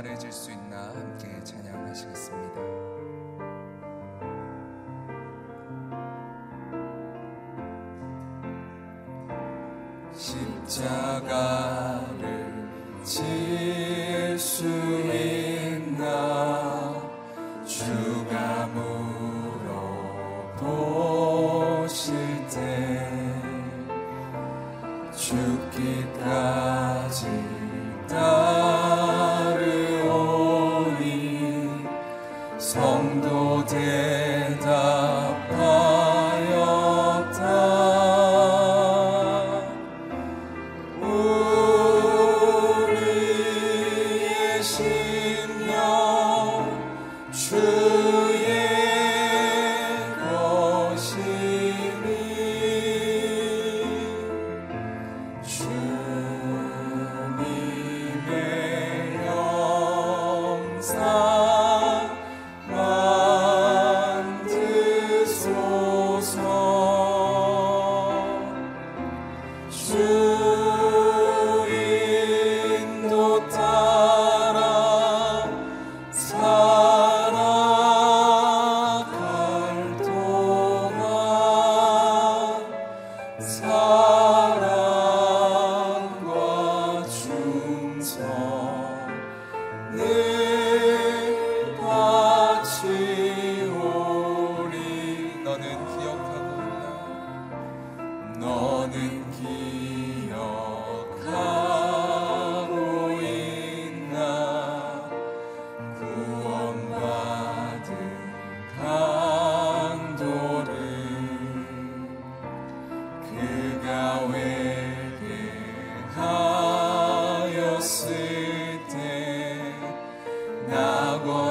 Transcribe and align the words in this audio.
가려질 0.00 0.32
수 0.32 0.50
있나 0.50 0.88
함께 0.94 1.28
찬양하시겠습니다. 1.44 2.60
십자가 10.14 11.99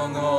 long. 0.08 0.39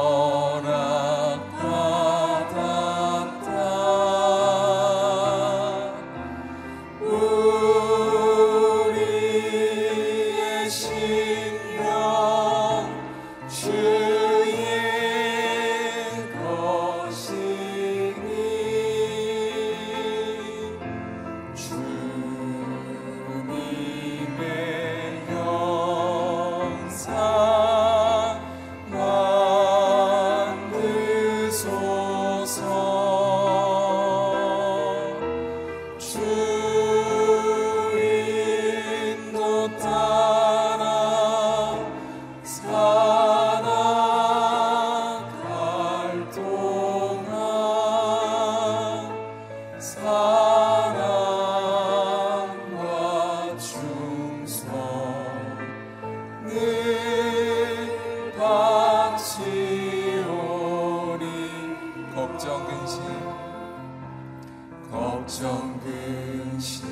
걱정 65.20 65.78
근심 65.80 66.86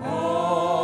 없 0.00 0.81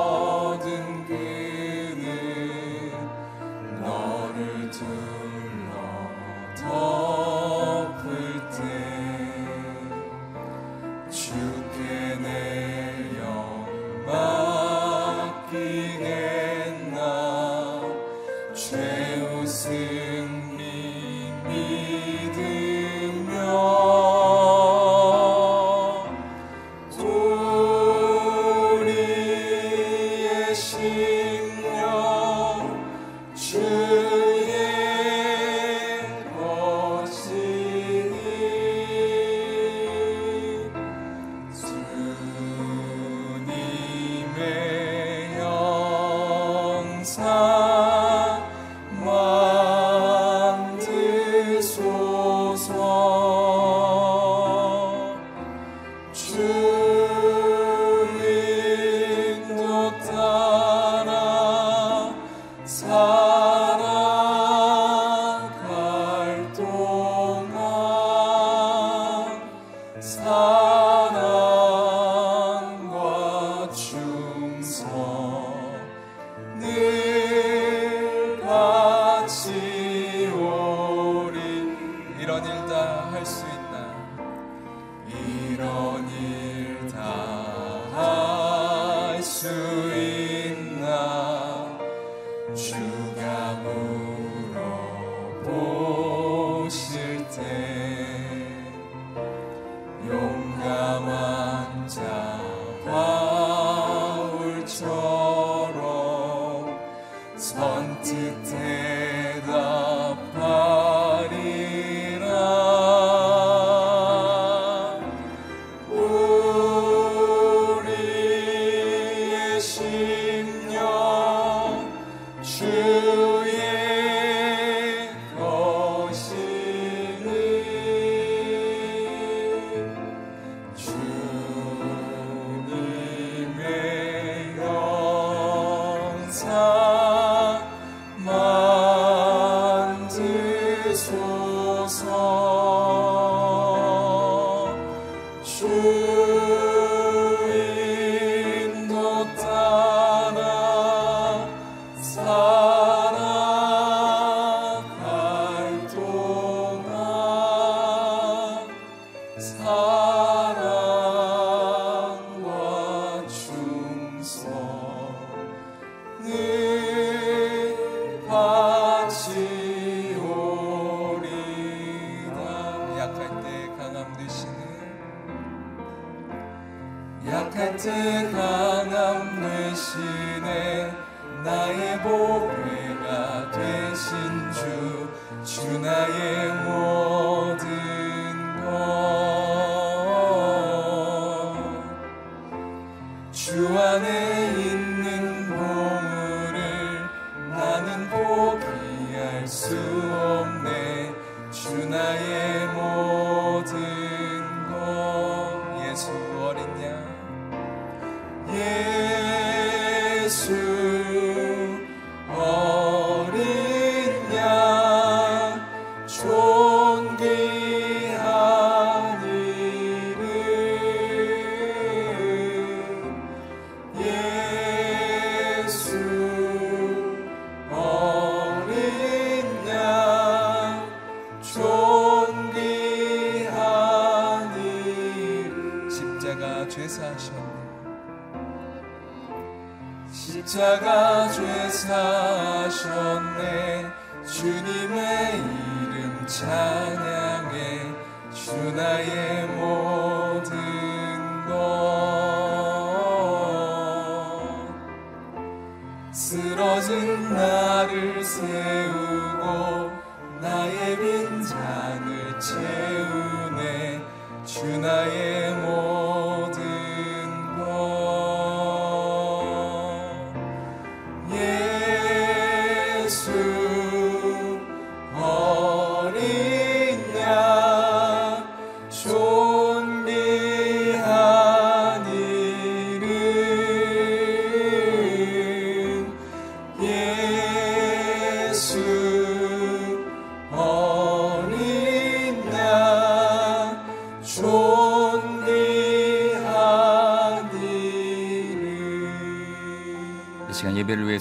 수 199.48 199.74
없네. 199.76 201.14
주 201.50 201.88
나의 201.88 202.77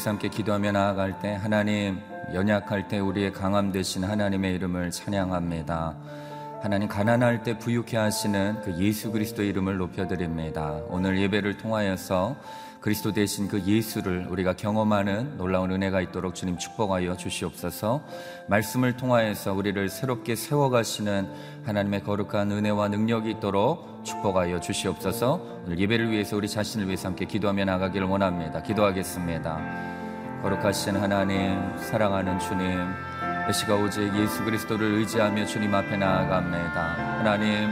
위해서 0.08 0.10
함께 0.10 0.30
기도하며 0.30 0.72
나아갈 0.72 1.20
때 1.20 1.34
하나님 1.34 2.00
연약할 2.34 2.88
때 2.88 3.00
우리의 3.00 3.34
강함 3.34 3.72
되신 3.72 4.06
하나님의 4.06 4.56
이름을 4.56 4.92
찬양합니다. 4.92 5.96
하나님 6.62 6.88
가난할 6.88 7.44
때 7.44 7.58
부유케 7.58 7.98
하시는 7.98 8.62
그 8.64 8.76
예수 8.78 9.12
그리스도의 9.12 9.50
이름을 9.50 9.78
높여드립니다. 9.78 10.80
오늘 10.90 11.20
예배를 11.20 11.58
통하여서 11.58 12.36
그리스도 12.80 13.12
대신 13.12 13.48
그 13.48 13.62
예수를 13.62 14.28
우리가 14.30 14.56
경험하는 14.56 15.38
놀라운 15.38 15.72
은혜가 15.72 16.00
있도록 16.02 16.36
주님 16.36 16.58
축복하여 16.58 17.18
주시옵소서. 17.18 18.02
말씀을 18.48 18.96
통하여서 18.96 19.54
우리를 19.54 19.90
새롭게 19.90 20.36
세워가시는 20.36 21.28
하나님의 21.66 22.04
거룩한 22.04 22.52
은혜와 22.52 22.88
능력이 22.88 23.32
있도록 23.32 24.06
축복하여 24.06 24.62
주시옵소서. 24.62 25.42
오늘 25.66 25.80
예배를 25.80 26.12
위해서 26.12 26.38
우리 26.38 26.48
자신을 26.48 26.88
위해서 26.88 27.10
함께 27.10 27.26
기도하며 27.26 27.66
나가기를 27.66 28.08
원합니다. 28.08 28.64
기도하겠습니다. 28.64 29.97
거룩하신 30.48 30.96
하나님, 30.96 31.78
사랑하는 31.78 32.40
주님, 32.40 32.80
이 33.50 33.54
시가 33.54 33.76
오직 33.76 34.16
예수 34.16 34.46
그리스도를 34.46 34.94
의지하며 34.94 35.46
주님 35.46 35.76
앞에 35.76 35.98
나아갑니다. 35.98 37.18
하나님, 37.20 37.70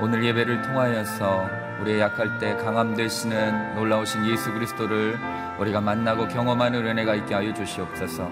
오늘 0.00 0.24
예배를 0.24 0.62
통하여서 0.62 1.48
우리의 1.80 2.00
약할 2.00 2.38
때 2.38 2.54
강함 2.56 2.94
되시는 2.94 3.74
놀라우신 3.74 4.26
예수 4.26 4.52
그리스도를 4.52 5.18
우리가 5.58 5.80
만나고 5.80 6.28
경험하는 6.28 6.86
은혜가 6.86 7.16
있게 7.16 7.34
하여 7.34 7.52
주시옵소서. 7.52 8.30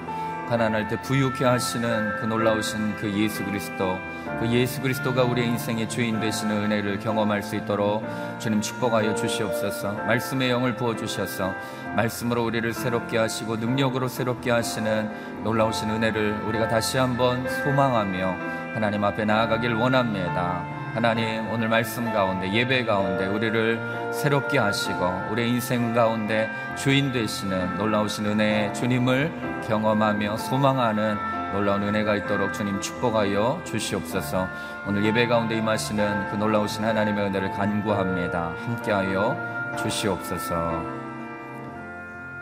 가난할 0.53 0.87
때 0.87 1.01
부유케 1.01 1.47
하시는 1.47 2.15
그 2.21 2.27
놀라우신 2.27 2.97
그 2.97 3.11
예수 3.15 3.43
그리스도, 3.43 3.99
그 4.39 4.47
예수 4.49 4.83
그리스도가 4.83 5.25
우리의 5.25 5.49
인생의 5.49 5.89
주인 5.89 6.21
되시는 6.21 6.65
은혜를 6.65 6.99
경험할 6.99 7.43
수 7.43 7.57
있도록 7.57 8.05
주님 8.39 8.61
축복하여 8.61 9.15
주시옵소서. 9.15 9.95
말씀의 9.95 10.51
영을 10.51 10.77
부어 10.77 10.95
주셔서 10.95 11.55
말씀으로 11.97 12.45
우리를 12.45 12.71
새롭게 12.75 13.17
하시고 13.17 13.57
능력으로 13.57 14.09
새롭게 14.09 14.51
하시는 14.51 15.43
놀라우신 15.43 15.89
은혜를 15.89 16.43
우리가 16.47 16.69
다시 16.69 16.99
한번 16.99 17.49
소망하며 17.49 18.37
하나님 18.75 19.05
앞에 19.05 19.25
나아가길 19.25 19.73
원합니다. 19.73 20.72
하나님 20.93 21.49
오늘 21.51 21.71
말씀 21.71 22.05
가운데 22.13 22.53
예배 22.53 22.85
가운데 22.85 23.25
우리를 23.25 24.13
새롭게 24.13 24.59
하시고 24.59 25.31
우리의 25.31 25.49
인생 25.49 25.95
가운데 25.95 26.51
주인 26.77 27.13
되시는 27.13 27.79
놀라우신 27.79 28.27
은혜의 28.27 28.75
주님을 28.75 29.63
경험하며 29.67 30.37
소망하는 30.37 31.17
놀라운 31.55 31.83
은혜가 31.83 32.17
있도록 32.17 32.53
주님 32.53 32.79
축복하여 32.83 33.63
주시옵소서. 33.65 34.47
오늘 34.87 35.03
예배 35.07 35.29
가운데 35.29 35.57
임하시는 35.57 36.31
그 36.31 36.37
놀라우신 36.37 36.85
하나님의 36.85 37.25
은혜를 37.25 37.53
간구합니다. 37.53 38.55
함께하여 38.67 39.75
주시옵소서. 39.79 40.83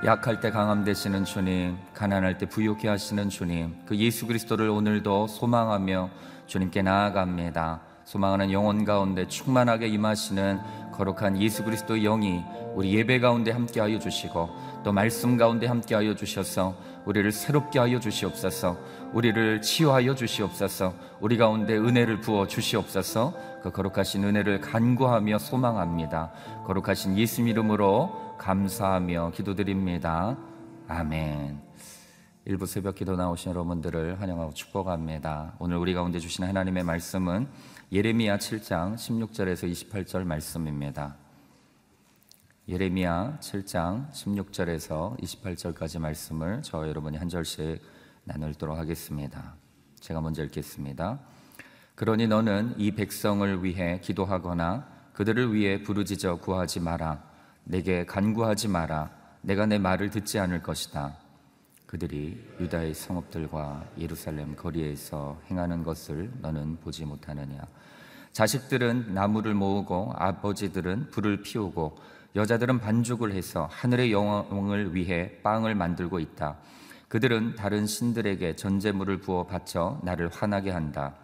약할 0.05 0.41
때 0.41 0.51
강함 0.51 0.83
되시는 0.83 1.25
주님, 1.25 1.79
가난할 1.95 2.37
때 2.37 2.47
부유케 2.47 2.89
하시는 2.89 3.29
주님, 3.29 3.77
그 3.87 3.97
예수 3.97 4.27
그리스도를 4.27 4.71
오늘도 4.71 5.29
소망하며 5.29 6.11
주님께 6.49 6.83
나아갑니다. 6.83 7.90
소망하는 8.11 8.51
영혼 8.51 8.85
가운데 8.85 9.29
충만하게 9.29 9.87
임하시는 9.87 10.91
거룩한 10.91 11.41
예수 11.41 11.63
그리스도의 11.63 12.03
영이 12.03 12.43
우리 12.75 12.93
예배 12.97 13.21
가운데 13.21 13.53
함께하여 13.53 14.01
주시고 14.01 14.51
또 14.83 14.93
말씀 14.93 15.37
가운데 15.37 15.69
함께하여 15.69 16.17
주셔서 16.17 16.75
우리를 17.05 17.31
새롭게 17.31 17.79
하여 17.79 18.01
주시옵소서 18.01 18.77
우리를 19.13 19.63
치유하여 19.63 20.17
주시옵소서 20.17 20.93
우리 21.21 21.37
가운데 21.37 21.77
은혜를 21.77 22.21
부어 22.21 22.49
주시옵소서 22.49 23.33
그 23.63 23.71
거룩하신 23.71 24.25
은혜를 24.25 24.61
간구하며 24.61 25.39
소망합니다. 25.39 26.33
거룩하신 26.67 27.17
예수 27.17 27.43
이름으로 27.43 28.35
감사하며 28.39 29.31
기도드립니다. 29.37 30.37
아멘. 30.89 31.61
일부 32.47 32.67
새벽 32.67 32.97
기도 32.97 33.15
나오신 33.15 33.51
여러분들을 33.51 34.21
환영하고 34.21 34.53
축복합니다. 34.55 35.53
오늘 35.61 35.77
우리 35.77 35.95
가운데 35.95 36.19
주신 36.19 36.45
하나님의 36.45 36.83
말씀은 36.83 37.47
예레미야 37.93 38.39
7장 38.39 38.95
16절에서 38.95 39.69
28절 39.69 40.23
말씀입니다. 40.23 41.17
예레미야 42.69 43.39
7장 43.41 44.09
16절에서 44.13 45.19
28절까지 45.19 45.99
말씀을 45.99 46.63
저와 46.63 46.87
여러분이 46.87 47.17
한 47.17 47.29
절씩 47.29 47.83
나누도록 48.23 48.79
하겠습니다. 48.79 49.57
제가 49.99 50.21
먼저 50.21 50.45
읽겠습니다. 50.45 51.19
그러니 51.97 52.29
너는 52.29 52.77
이 52.79 52.93
백성을 52.93 53.65
위해 53.65 53.99
기도하거나 54.01 54.87
그들을 55.15 55.53
위해 55.53 55.83
부르짖어 55.83 56.37
구하지 56.37 56.79
마라. 56.79 57.25
내게 57.65 58.07
간구하지 58.07 58.69
마라. 58.69 59.11
내가 59.41 59.67
내 59.67 59.79
말을 59.79 60.11
듣지 60.11 60.39
않을 60.39 60.63
것이다. 60.63 61.17
그들이 61.91 62.41
유다의 62.61 62.95
성읍들과 62.95 63.85
예루살렘 63.99 64.55
거리에서 64.55 65.37
행하는 65.51 65.83
것을 65.83 66.31
너는 66.41 66.77
보지 66.77 67.05
못하느냐. 67.05 67.59
자식들은 68.31 69.13
나무를 69.13 69.55
모으고 69.55 70.13
아버지들은 70.15 71.11
불을 71.11 71.43
피우고 71.43 71.99
여자들은 72.37 72.79
반죽을 72.79 73.33
해서 73.33 73.69
하늘의 73.73 74.13
영광을 74.13 74.95
위해 74.95 75.33
빵을 75.43 75.75
만들고 75.75 76.21
있다. 76.21 76.59
그들은 77.09 77.57
다른 77.57 77.89
신들에게 77.89 78.55
전제물을 78.55 79.19
부어 79.19 79.47
바쳐 79.47 79.99
나를 80.05 80.29
화나게 80.29 80.71
한다. 80.71 81.17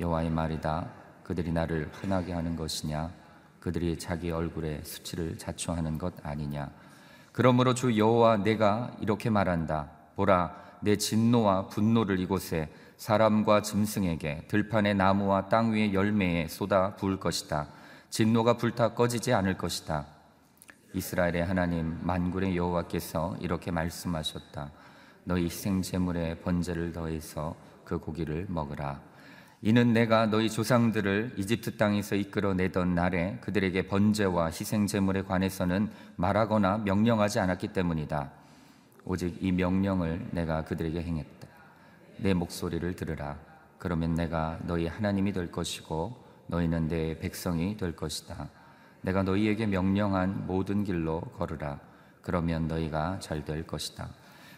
여호와의 0.00 0.28
말이다. 0.30 0.90
그들이 1.22 1.52
나를 1.52 1.88
화나게 1.92 2.32
하는 2.32 2.56
것이냐? 2.56 3.12
그들이 3.60 3.96
자기 3.96 4.32
얼굴에 4.32 4.82
수치를 4.82 5.38
자초하는 5.38 5.98
것 5.98 6.14
아니냐? 6.26 6.68
그러므로 7.34 7.74
주 7.74 7.98
여호와 7.98 8.44
내가 8.44 8.92
이렇게 9.00 9.28
말한다. 9.28 9.90
보라, 10.14 10.54
내 10.80 10.96
진노와 10.96 11.66
분노를 11.66 12.20
이곳에 12.20 12.72
사람과 12.96 13.60
짐승에게 13.60 14.44
들판의 14.46 14.94
나무와 14.94 15.48
땅 15.48 15.72
위의 15.72 15.94
열매에 15.94 16.46
쏟아 16.46 16.94
부을 16.94 17.18
것이다. 17.18 17.66
진노가 18.08 18.56
불타 18.56 18.94
꺼지지 18.94 19.32
않을 19.32 19.58
것이다. 19.58 20.06
이스라엘의 20.92 21.44
하나님 21.44 21.98
만군의 22.02 22.56
여호와께서 22.56 23.38
이렇게 23.40 23.72
말씀하셨다. 23.72 24.70
너희 25.24 25.46
희생 25.46 25.82
제물에 25.82 26.36
번제를 26.36 26.92
더해서 26.92 27.56
그 27.84 27.98
고기를 27.98 28.46
먹으라. 28.48 29.00
이는 29.66 29.94
내가 29.94 30.26
너희 30.26 30.50
조상들을 30.50 31.36
이집트 31.38 31.78
땅에서 31.78 32.16
이끌어내던 32.16 32.94
날에 32.94 33.38
그들에게 33.40 33.86
번제와 33.86 34.48
희생 34.48 34.86
제물에 34.86 35.22
관해서는 35.22 35.88
말하거나 36.16 36.82
명령하지 36.84 37.40
않았기 37.40 37.68
때문이다. 37.68 38.30
오직 39.06 39.38
이 39.40 39.52
명령을 39.52 40.28
내가 40.32 40.64
그들에게 40.64 41.00
행했다. 41.00 41.48
내 42.18 42.34
목소리를 42.34 42.94
들으라. 42.94 43.38
그러면 43.78 44.14
내가 44.14 44.58
너희 44.64 44.86
하나님이 44.86 45.32
될 45.32 45.50
것이고 45.50 46.14
너희는 46.48 46.88
내 46.88 47.18
백성이 47.18 47.78
될 47.78 47.96
것이다. 47.96 48.50
내가 49.00 49.22
너희에게 49.22 49.64
명령한 49.64 50.46
모든 50.46 50.84
길로 50.84 51.22
걸으라. 51.38 51.80
그러면 52.20 52.68
너희가 52.68 53.18
잘 53.20 53.46
될 53.46 53.66
것이다. 53.66 54.10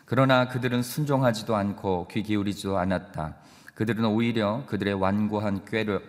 그러나 0.05 0.49
그들은 0.49 0.83
순종하지도 0.83 1.55
않고 1.55 2.09
귀 2.09 2.25
기울이지도 2.25 2.77
않았다. 2.77 3.37
그들은 3.77 4.07
오히려 4.07 4.65
그들의 4.67 4.95
완고한 4.95 5.65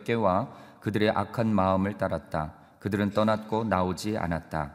꾀와 0.05 0.47
그들의 0.79 1.09
악한 1.09 1.53
마음을 1.53 1.97
따랐다. 1.97 2.53
그들은 2.79 3.09
떠났고 3.11 3.65
나오지 3.65 4.17
않았다. 4.17 4.71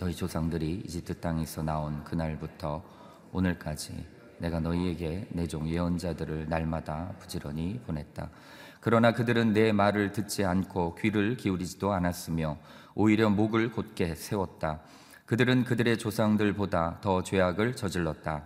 너희 0.00 0.12
조상들이 0.12 0.82
이집트 0.84 1.20
땅에서 1.20 1.62
나온 1.62 2.02
그날부터 2.02 2.82
오늘까지 3.32 4.04
내가 4.38 4.58
너희에게 4.58 5.28
내 5.30 5.46
종 5.46 5.68
예언자들을 5.68 6.48
날마다 6.48 7.12
부지런히 7.20 7.78
보냈다. 7.86 8.28
그러나 8.80 9.12
그들은 9.12 9.52
내 9.52 9.70
말을 9.70 10.10
듣지 10.10 10.44
않고 10.44 10.96
귀를 10.96 11.36
기울이지도 11.36 11.92
않았으며 11.92 12.58
오히려 12.96 13.30
목을 13.30 13.70
곧게 13.70 14.16
세웠다. 14.16 14.80
그들은 15.24 15.62
그들의 15.62 15.98
조상들보다 15.98 16.98
더 17.00 17.22
죄악을 17.22 17.76
저질렀다. 17.76 18.42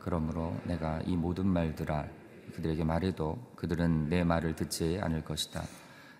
그러므로 0.00 0.54
내가 0.64 1.00
이 1.06 1.16
모든 1.16 1.46
말들아 1.46 2.04
그들에게 2.54 2.84
말해도 2.84 3.52
그들은 3.56 4.08
내 4.08 4.24
말을 4.24 4.54
듣지 4.54 4.98
않을 5.02 5.24
것이다. 5.24 5.62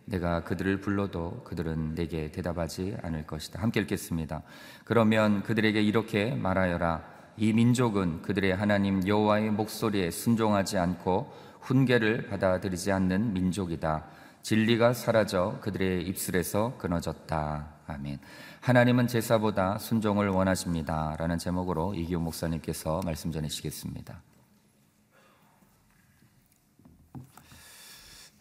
내가 0.06 0.44
그들을 0.44 0.80
불러도 0.80 1.44
그들은 1.44 1.94
내게 1.94 2.30
대답하지 2.30 2.96
않을 3.02 3.26
것이다. 3.26 3.62
함께 3.62 3.80
읽겠습니다. 3.80 4.42
그러면 4.84 5.42
그들에게 5.42 5.80
이렇게 5.82 6.34
말하여라. 6.34 7.14
이 7.36 7.52
민족은 7.52 8.22
그들의 8.22 8.54
하나님 8.54 9.06
여호와의 9.06 9.50
목소리에 9.50 10.10
순종하지 10.10 10.78
않고 10.78 11.32
훈계를 11.60 12.28
받아들이지 12.28 12.92
않는 12.92 13.32
민족이다. 13.32 14.04
진리가 14.42 14.92
사라져 14.92 15.58
그들의 15.62 16.06
입술에서 16.06 16.76
끊어졌다. 16.76 17.74
아멘. 17.86 18.18
하나님은 18.60 19.06
제사보다 19.06 19.78
순종을 19.78 20.28
원하십니다. 20.28 21.16
라는 21.18 21.38
제목으로 21.38 21.94
이기호 21.94 22.20
목사님께서 22.20 23.00
말씀 23.04 23.32
전해주시겠습니다. 23.32 24.33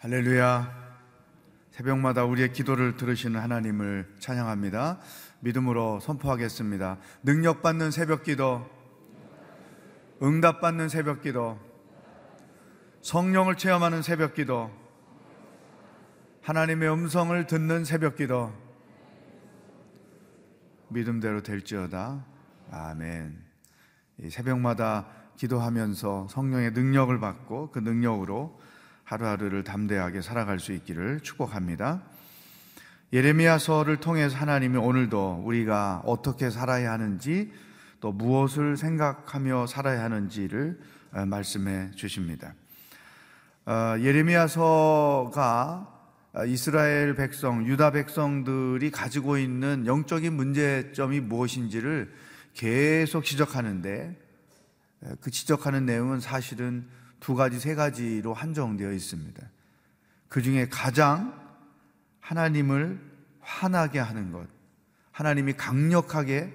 할렐루야. 0.04 0.70
새벽마다 1.72 2.26
우리의 2.26 2.52
기도를 2.52 2.98
들으시는 2.98 3.40
하나님을 3.40 4.16
찬양합니다. 4.20 5.00
믿음으로 5.40 6.02
선포하겠습니다. 6.02 6.98
능력받는 7.24 7.90
새벽 7.90 8.24
기도, 8.24 8.70
응답받는 10.22 10.90
새벽 10.90 11.22
기도, 11.22 11.58
성령을 13.02 13.56
체험하는 13.56 14.02
새벽 14.02 14.34
기도, 14.34 14.70
하나님의 16.42 16.92
음성을 16.92 17.48
듣는 17.48 17.86
새벽 17.86 18.18
기도, 18.18 18.52
믿음대로 20.90 21.42
될지어다. 21.44 22.26
아멘. 22.72 23.42
새벽마다 24.30 25.08
기도하면서 25.38 26.28
성령의 26.30 26.72
능력을 26.72 27.18
받고 27.22 27.72
그 27.72 27.80
능력으로 27.80 28.60
하루하루를 29.04 29.64
담대하게 29.64 30.22
살아갈 30.22 30.60
수 30.60 30.72
있기를 30.74 31.20
축복합니다. 31.22 32.02
예레미야서를 33.12 33.98
통해서 33.98 34.36
하나님이 34.38 34.78
오늘도 34.78 35.44
우리가 35.46 36.02
어떻게 36.06 36.50
살아야 36.50 36.92
하는지 36.92 37.52
또 38.00 38.12
무엇을 38.12 38.76
생각하며 38.76 39.68
살아야 39.68 40.04
하는지를 40.04 40.80
어, 41.12 41.26
말씀해 41.26 41.92
주십니다. 41.92 42.56
어, 43.66 43.96
예레미야서가 44.00 45.90
이스라엘 46.48 47.14
백성, 47.14 47.68
유다 47.68 47.92
백성들이 47.92 48.90
가지고 48.90 49.38
있는 49.38 49.86
영적인 49.86 50.34
문제점이 50.34 51.20
무엇인지를 51.20 52.12
계속 52.56 53.24
지적하는데 53.24 54.20
그 55.22 55.30
지적하는 55.30 55.86
내용은 55.86 56.20
사실은 56.20 56.88
두 57.24 57.36
가지, 57.36 57.58
세 57.58 57.74
가지로 57.74 58.34
한정되어 58.34 58.92
있습니다. 58.92 59.42
그 60.28 60.42
중에 60.42 60.68
가장 60.68 61.34
하나님을 62.20 63.00
화나게 63.40 64.00
하는 64.00 64.34
것, 64.34 64.46
하나님이 65.12 65.54
강력하게 65.54 66.52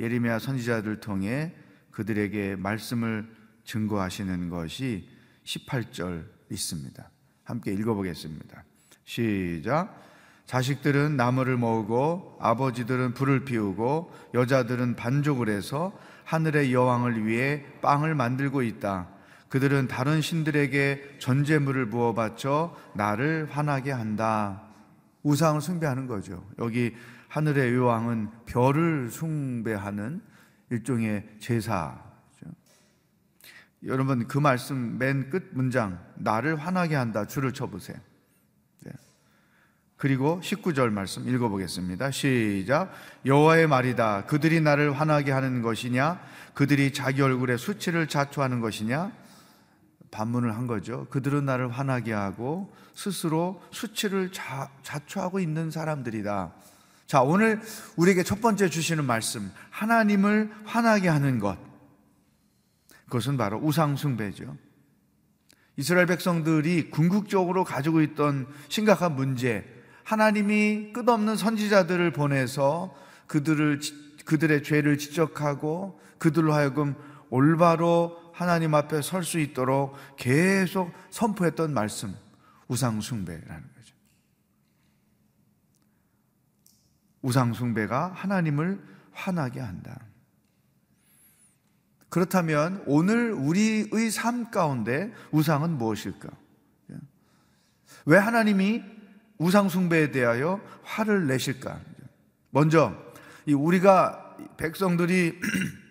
예레미야 0.00 0.38
선지자들 0.38 1.00
통해 1.00 1.52
그들에게 1.90 2.56
말씀을 2.56 3.30
증거하시는 3.64 4.48
것이 4.48 5.06
18절 5.44 6.24
있습니다. 6.50 7.10
함께 7.44 7.74
읽어보겠습니다. 7.74 8.64
시작. 9.04 9.94
자식들은 10.46 11.18
나무를 11.18 11.58
모으고 11.58 12.38
아버지들은 12.40 13.12
불을 13.12 13.44
피우고 13.44 14.10
여자들은 14.32 14.96
반족을 14.96 15.50
해서 15.50 15.92
하늘의 16.24 16.72
여왕을 16.72 17.26
위해 17.26 17.66
빵을 17.82 18.14
만들고 18.14 18.62
있다. 18.62 19.17
그들은 19.48 19.88
다른 19.88 20.20
신들에게 20.20 21.16
전제물을 21.18 21.88
부어 21.90 22.14
바쳐 22.14 22.76
나를 22.94 23.48
화나게 23.50 23.92
한다. 23.92 24.62
우상을 25.22 25.60
숭배하는 25.60 26.06
거죠. 26.06 26.44
여기 26.58 26.94
하늘의 27.28 27.74
여왕은 27.74 28.28
별을 28.46 29.10
숭배하는 29.10 30.22
일종의 30.70 31.26
제사. 31.40 32.08
여러분 33.84 34.26
그 34.26 34.38
말씀 34.38 34.98
맨 34.98 35.30
끝 35.30 35.50
문장 35.52 36.04
나를 36.16 36.56
화나게 36.56 36.96
한다 36.96 37.26
줄을 37.26 37.52
쳐보세요. 37.52 37.96
네. 38.80 38.90
그리고 39.96 40.40
19절 40.42 40.90
말씀 40.90 41.28
읽어보겠습니다. 41.28 42.10
시작. 42.10 42.92
여호와의 43.24 43.68
말이다. 43.68 44.26
그들이 44.26 44.60
나를 44.60 44.92
화나게 44.92 45.30
하는 45.30 45.62
것이냐? 45.62 46.20
그들이 46.54 46.92
자기 46.92 47.22
얼굴에 47.22 47.56
수치를 47.56 48.08
자초하는 48.08 48.60
것이냐? 48.60 49.12
반문을 50.10 50.56
한 50.56 50.66
거죠. 50.66 51.06
그들은 51.10 51.44
나를 51.44 51.70
화나게 51.70 52.12
하고 52.12 52.72
스스로 52.94 53.62
수치를 53.70 54.32
자, 54.32 54.70
자초하고 54.82 55.40
있는 55.40 55.70
사람들이다. 55.70 56.52
자, 57.06 57.22
오늘 57.22 57.60
우리에게 57.96 58.22
첫 58.22 58.40
번째 58.40 58.68
주시는 58.68 59.04
말씀. 59.04 59.50
하나님을 59.70 60.52
화나게 60.64 61.08
하는 61.08 61.38
것. 61.38 61.58
그것은 63.06 63.36
바로 63.36 63.58
우상숭배죠. 63.58 64.56
이스라엘 65.76 66.06
백성들이 66.06 66.90
궁극적으로 66.90 67.64
가지고 67.64 68.02
있던 68.02 68.46
심각한 68.68 69.14
문제. 69.14 69.64
하나님이 70.04 70.92
끝없는 70.92 71.36
선지자들을 71.36 72.12
보내서 72.12 72.94
그들을, 73.26 73.80
그들의 74.24 74.62
죄를 74.62 74.98
지적하고 74.98 76.00
그들로 76.18 76.52
하여금 76.52 76.94
올바로 77.30 78.27
하나님 78.38 78.72
앞에 78.76 79.02
설 79.02 79.24
수 79.24 79.40
있도록 79.40 79.96
계속 80.16 80.92
선포했던 81.10 81.74
말씀, 81.74 82.14
우상숭배라는 82.68 83.62
거죠. 83.74 83.94
우상숭배가 87.22 88.12
하나님을 88.14 88.80
화나게 89.10 89.58
한다. 89.58 90.06
그렇다면 92.10 92.84
오늘 92.86 93.32
우리의 93.32 94.12
삶 94.12 94.52
가운데 94.52 95.12
우상은 95.32 95.72
무엇일까? 95.76 96.28
왜 98.06 98.18
하나님이 98.18 98.84
우상숭배에 99.38 100.12
대하여 100.12 100.60
화를 100.84 101.26
내실까? 101.26 101.80
먼저, 102.50 102.96
우리가 103.48 104.36
백성들이 104.58 105.40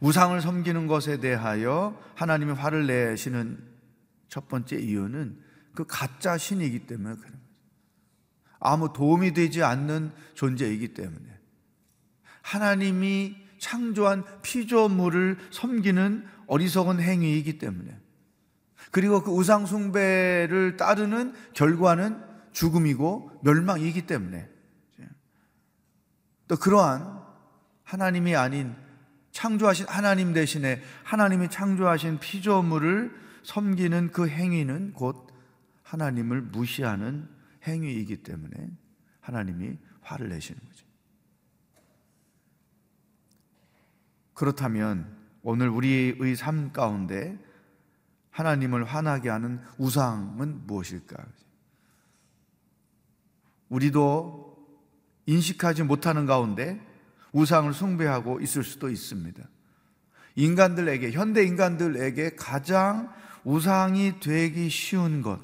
우상을 0.00 0.40
섬기는 0.40 0.86
것에 0.86 1.18
대하여 1.18 2.00
하나님이 2.14 2.52
화를 2.52 2.86
내시는 2.86 3.58
첫 4.28 4.48
번째 4.48 4.76
이유는 4.76 5.38
그 5.74 5.84
가짜 5.86 6.38
신이기 6.38 6.86
때문에 6.86 7.16
그런 7.16 7.32
거죠. 7.32 7.44
아무 8.58 8.92
도움이 8.92 9.32
되지 9.32 9.62
않는 9.62 10.12
존재이기 10.34 10.94
때문에. 10.94 11.38
하나님이 12.42 13.36
창조한 13.58 14.24
피조물을 14.42 15.38
섬기는 15.50 16.26
어리석은 16.46 17.00
행위이기 17.00 17.58
때문에. 17.58 17.98
그리고 18.90 19.22
그 19.22 19.30
우상 19.30 19.66
숭배를 19.66 20.76
따르는 20.76 21.34
결과는 21.52 22.22
죽음이고 22.52 23.40
멸망이기 23.44 24.06
때문에. 24.06 24.48
또 26.48 26.56
그러한 26.56 27.20
하나님이 27.84 28.34
아닌 28.34 28.74
창조하신 29.40 29.86
하나님 29.88 30.34
대신에 30.34 30.82
하나님이 31.02 31.48
창조하신 31.48 32.18
피조물을 32.18 33.10
섬기는 33.42 34.10
그 34.12 34.28
행위는 34.28 34.92
곧 34.92 35.28
하나님을 35.82 36.42
무시하는 36.42 37.26
행위이기 37.66 38.22
때문에 38.22 38.70
하나님이 39.20 39.78
화를 40.02 40.28
내시는 40.28 40.60
거죠. 40.60 40.86
그렇다면 44.34 45.10
오늘 45.40 45.70
우리의 45.70 46.36
삶 46.36 46.70
가운데 46.70 47.38
하나님을 48.28 48.84
화나게 48.84 49.30
하는 49.30 49.58
우상은 49.78 50.66
무엇일까? 50.66 51.16
우리도 53.70 54.54
인식하지 55.24 55.84
못하는 55.84 56.26
가운데 56.26 56.89
우상을 57.32 57.72
숭배하고 57.72 58.40
있을 58.40 58.64
수도 58.64 58.88
있습니다. 58.88 59.42
인간들에게, 60.36 61.12
현대 61.12 61.42
인간들에게 61.42 62.36
가장 62.36 63.12
우상이 63.44 64.20
되기 64.20 64.68
쉬운 64.68 65.22
것, 65.22 65.40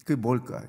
그게 0.00 0.14
뭘까요? 0.14 0.66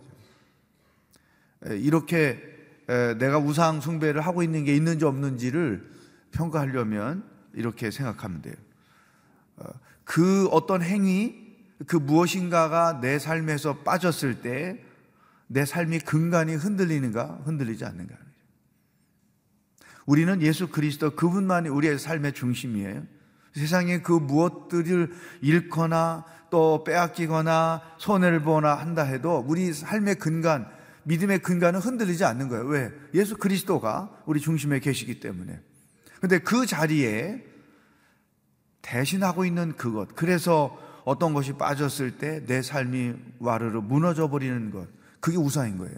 이렇게 1.66 2.42
내가 2.88 3.40
우상 3.40 3.82
숭배를 3.82 4.22
하고 4.22 4.44
있는 4.44 4.66
게 4.66 4.76
있는지 4.76 5.06
없는지를 5.06 5.90
평가하려면 6.32 7.24
이렇게 7.54 7.92
생각하면 7.92 8.42
돼요. 8.42 8.56
어, 9.58 9.66
그 10.04 10.48
어떤 10.48 10.82
행위, 10.82 11.56
그 11.86 11.96
무엇인가가 11.96 13.00
내 13.00 13.20
삶에서 13.20 13.80
빠졌을 13.80 14.42
때 14.42 14.94
내 15.54 15.66
삶이 15.66 16.00
근간이 16.00 16.56
흔들리는가, 16.56 17.42
흔들리지 17.46 17.86
않는가. 17.86 18.16
우리는 20.06 20.42
예수 20.42 20.68
그리스도 20.68 21.16
그분만이 21.16 21.70
우리의 21.70 22.00
삶의 22.00 22.34
중심이에요. 22.34 23.04
세상에 23.56 24.02
그 24.02 24.12
무엇들을 24.12 25.14
잃거나 25.42 26.26
또 26.50 26.84
빼앗기거나 26.84 27.82
손해를 27.98 28.42
보거나 28.42 28.76
한다 28.76 29.04
해도 29.04 29.44
우리 29.48 29.74
삶의 29.74 30.16
근간, 30.16 30.68
믿음의 31.04 31.40
근간은 31.40 31.80
흔들리지 31.80 32.26
않는 32.26 32.48
거예요. 32.48 32.66
왜? 32.66 32.92
예수 33.14 33.38
그리스도가 33.38 34.12
우리 34.26 34.40
중심에 34.40 34.80
계시기 34.80 35.20
때문에. 35.20 35.60
근데 36.20 36.40
그 36.40 36.66
자리에 36.66 37.44
대신하고 38.82 39.46
있는 39.46 39.76
그것. 39.76 40.16
그래서 40.16 40.78
어떤 41.06 41.34
것이 41.34 41.54
빠졌을 41.54 42.18
때 42.18 42.46
내 42.46 42.62
삶이 42.62 43.14
와르르 43.40 43.80
무너져 43.82 44.30
버리는 44.30 44.72
것. 44.72 44.88
그게 45.20 45.38
우상인 45.38 45.78
거예요. 45.78 45.96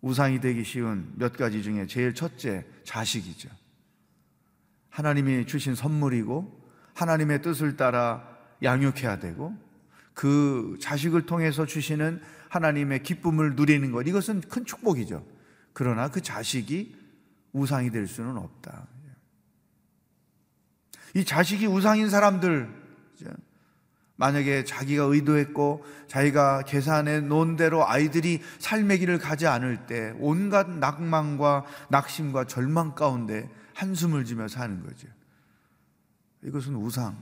우상이 0.00 0.40
되기 0.40 0.64
쉬운 0.64 1.12
몇 1.16 1.36
가지 1.36 1.62
중에 1.62 1.86
제일 1.86 2.14
첫째, 2.14 2.66
자식이죠. 2.84 3.48
하나님이 4.88 5.46
주신 5.46 5.74
선물이고 5.74 6.60
하나님의 6.94 7.42
뜻을 7.42 7.76
따라 7.76 8.26
양육해야 8.62 9.18
되고 9.18 9.56
그 10.14 10.76
자식을 10.80 11.26
통해서 11.26 11.66
주시는 11.66 12.20
하나님의 12.48 13.02
기쁨을 13.02 13.54
누리는 13.54 13.90
것 13.92 14.06
이것은 14.06 14.40
큰 14.42 14.64
축복이죠. 14.64 15.24
그러나 15.72 16.10
그 16.10 16.20
자식이 16.20 16.96
우상이 17.52 17.90
될 17.90 18.06
수는 18.06 18.36
없다. 18.36 18.86
이 21.14 21.24
자식이 21.24 21.66
우상인 21.66 22.08
사람들 22.08 22.68
만약에 24.20 24.64
자기가 24.64 25.04
의도했고 25.04 25.82
자기가 26.06 26.64
계산해 26.66 27.20
놓은 27.20 27.56
대로 27.56 27.88
아이들이 27.88 28.42
삶의 28.58 28.98
길을 28.98 29.18
가지 29.18 29.46
않을 29.46 29.86
때 29.86 30.12
온갖 30.18 30.68
낭만과 30.68 31.64
낙심과 31.88 32.44
절망 32.44 32.94
가운데 32.94 33.48
한숨을 33.72 34.26
지며 34.26 34.46
사는 34.46 34.84
거죠. 34.84 35.08
이것은 36.42 36.74
우상 36.74 37.16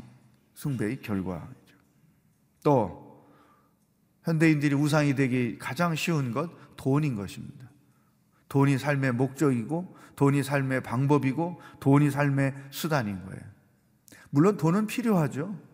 숭배의 0.55 1.01
결과죠. 1.01 1.47
또 2.65 3.25
현대인들이 4.25 4.75
우상이 4.75 5.15
되기 5.15 5.57
가장 5.57 5.95
쉬운 5.95 6.33
것 6.33 6.51
돈인 6.77 7.15
것입니다. 7.15 7.71
돈이 8.49 8.77
삶의 8.77 9.13
목적이고 9.13 9.97
돈이 10.17 10.43
삶의 10.43 10.83
방법이고 10.83 11.61
돈이 11.79 12.11
삶의 12.11 12.55
수단인 12.71 13.25
거예요. 13.25 13.43
물론 14.31 14.57
돈은 14.57 14.89
필요하죠. 14.89 15.68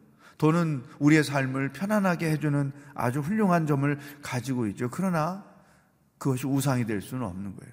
돈은 0.45 0.85
우리의 0.99 1.25
삶을 1.25 1.73
편안하게 1.73 2.31
해주는 2.33 2.71
아주 2.93 3.21
훌륭한 3.21 3.67
점을 3.67 3.99
가지고 4.21 4.67
있죠. 4.67 4.91
그러나 4.91 5.43
그것이 6.19 6.47
우상이 6.47 6.85
될 6.85 7.01
수는 7.01 7.25
없는 7.25 7.57
거예요. 7.57 7.73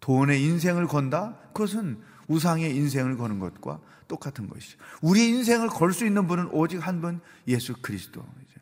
돈의 0.00 0.42
인생을 0.42 0.88
건다? 0.88 1.36
그것은 1.52 2.00
우상의 2.26 2.74
인생을 2.74 3.16
거는 3.16 3.38
것과 3.38 3.80
똑같은 4.08 4.48
것이죠. 4.48 4.78
우리의 5.00 5.28
인생을 5.28 5.68
걸 5.68 5.92
수 5.92 6.04
있는 6.04 6.26
분은 6.26 6.48
오직 6.50 6.84
한 6.84 7.00
분, 7.00 7.20
예수 7.46 7.74
그리스도이죠. 7.80 8.60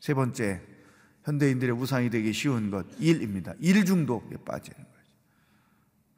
세 0.00 0.12
번째, 0.12 0.60
현대인들의 1.22 1.74
우상이 1.74 2.10
되기 2.10 2.34
쉬운 2.34 2.70
것, 2.70 2.84
일입니다. 2.98 3.54
일 3.58 3.86
중독에 3.86 4.36
빠지는 4.44 4.76
거예요. 4.76 4.93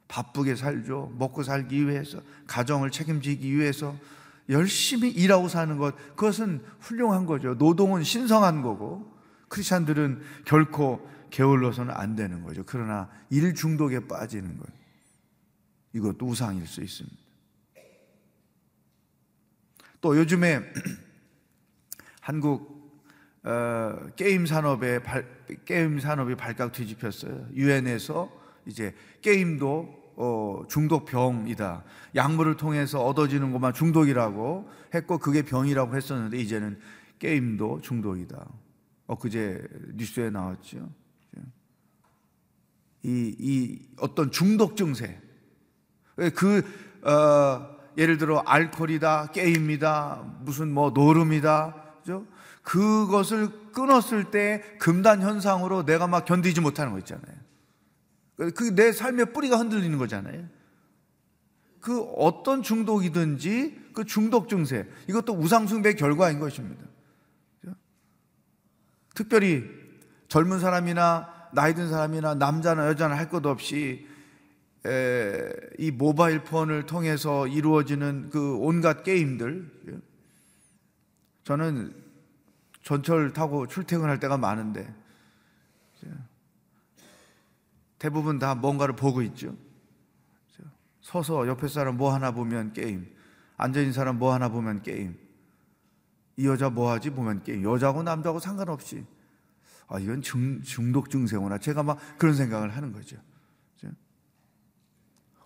바쁘게 0.09 0.57
살죠. 0.57 1.13
먹고 1.19 1.43
살기 1.43 1.89
위해서, 1.89 2.21
가정을 2.47 2.91
책임지기 2.91 3.57
위해서 3.57 3.97
열심히 4.49 5.11
일하고 5.11 5.49
사는 5.49 5.77
것, 5.79 5.95
그것은 6.17 6.63
훌륭한 6.81 7.27
거죠. 7.27 7.55
노동은 7.55 8.05
신성한 8.05 8.63
거고, 8.63 9.13
크리스찬들은 9.49 10.23
결코 10.45 11.09
게을러서는 11.31 11.93
안 11.95 12.15
되는 12.17 12.43
거죠. 12.43 12.63
그러나 12.65 13.09
일 13.31 13.55
중독에 13.55 14.07
빠지는 14.07 14.59
것, 14.59 14.67
이것도 15.93 16.27
우상일 16.27 16.67
수 16.67 16.83
있습니다. 16.83 17.17
또 20.01 20.17
요즘에 20.17 20.61
한국 22.21 22.77
어, 23.43 23.97
게임 24.17 24.45
산업에 24.45 25.01
발, 25.03 25.25
게임 25.65 26.01
산업이 26.01 26.35
발칵 26.35 26.73
뒤집혔어요. 26.73 27.49
유엔에서 27.55 28.31
이제 28.67 28.95
게임도 29.23 30.07
어, 30.17 30.63
중독병이다. 30.69 31.85
약물을 32.15 32.57
통해서 32.57 33.05
얻어지는 33.05 33.53
것만 33.53 33.75
중독이라고 33.75 34.69
했고 34.95 35.19
그게 35.19 35.43
병이라고 35.43 35.95
했었는데 35.95 36.39
이제는 36.39 36.79
게임도 37.19 37.81
중독이다. 37.83 38.47
엊그제 39.07 39.63
뉴스에 39.95 40.31
나왔죠. 40.31 40.89
이, 43.03 43.37
이 43.39 43.89
어떤 43.99 44.33
중독 44.33 44.77
증세. 44.77 45.21
그, 46.35 46.63
어, 47.09 47.77
예를 47.97 48.19
들어 48.19 48.39
알코올이다, 48.41 49.29
게임이다, 49.29 50.41
무슨 50.41 50.73
뭐 50.73 50.91
노름이다. 50.91 51.85
그죠? 52.01 52.27
그것을 52.63 53.71
끊었을 53.73 54.31
때 54.33 54.63
금단 54.81 55.23
현상으로 55.23 55.85
내가 55.85 56.09
막 56.09 56.25
견디지 56.25 56.61
못하는 56.61 56.93
거 56.93 56.99
있잖아요. 56.99 57.36
그 58.37 58.75
내 58.75 58.93
삶의 58.93 59.33
뿌리가 59.33 59.57
흔들리는 59.59 59.97
거잖아요. 59.99 60.47
그 61.81 62.01
어떤 62.17 62.63
중독이든지 62.63 63.91
그 63.95 64.05
중독 64.05 64.49
증세, 64.49 64.89
이것도 65.09 65.35
우상숭배의 65.35 65.97
결과인 65.97 66.39
것입니다. 66.41 66.85
특별히 69.15 69.65
젊은 70.29 70.61
사람이나 70.61 71.51
나이 71.55 71.75
든 71.75 71.89
사람이나 71.89 72.35
남자나 72.35 72.89
여자나 72.89 73.17
할 73.17 73.31
것 73.31 73.47
없이 73.47 74.07
이 75.79 75.91
모바일 75.91 76.45
폰을 76.45 76.87
통해서 76.87 77.47
이루어지는 77.47 78.31
그 78.31 78.57
온갖 78.57 79.03
게임들 79.03 80.03
저는 81.45 81.95
전철 82.83 83.33
타고 83.33 83.67
출퇴근할 83.67 84.21
때가 84.21 84.37
많은데 84.37 84.93
대부분 87.99 88.39
다 88.39 88.55
뭔가를 88.55 88.97
보고 88.97 89.23
있죠. 89.23 89.57
서서 91.01 91.47
옆에 91.47 91.69
사람 91.69 91.97
뭐 91.97 92.13
하나 92.13 92.33
보면 92.33 92.73
게임, 92.73 93.15
앉아있는 93.57 93.93
사람 93.93 94.19
뭐 94.19 94.33
하나 94.35 94.49
보면 94.49 94.83
게임, 94.83 95.17
이 96.37 96.47
여자 96.47 96.69
뭐 96.69 96.91
하지 96.91 97.11
보면 97.11 97.45
게임, 97.45 97.63
여자고 97.63 98.03
남자고 98.03 98.41
상관없이 98.41 99.05
아 99.89 99.99
이건 100.01 100.21
중, 100.21 100.63
중독 100.63 101.11
증세구나. 101.11 101.59
제가 101.59 101.83
막 101.83 101.99
그런 102.19 102.35
생각을 102.35 102.75
하는 102.77 102.93
거죠. 102.93 103.17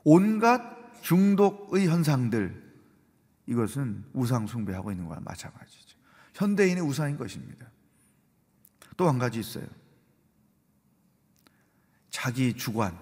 온갖 0.02 0.62
중독의 1.02 1.86
현상들 1.86 2.70
이것은 3.46 4.04
우상 4.14 4.46
숭배하고 4.46 4.92
있는 4.92 5.06
거와 5.06 5.20
마찬가지죠. 5.20 5.98
현대인의 6.34 6.82
우상인 6.82 7.18
것입니다. 7.18 7.70
또 8.96 9.08
한 9.08 9.18
가지 9.18 9.40
있어요. 9.40 9.66
자기 12.20 12.52
주관, 12.52 12.98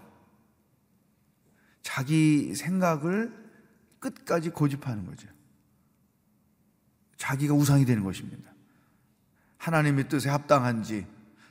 자기 1.83 2.55
생각을 2.55 3.35
끝까지 3.99 4.51
고집하는 4.51 5.07
거죠. 5.07 5.27
자기가 7.17 7.53
우상이 7.53 7.85
되는 7.85 8.05
것입니다. 8.05 8.55
하나님의 9.57 10.09
뜻에 10.09 10.31
합당한지, 10.31 11.05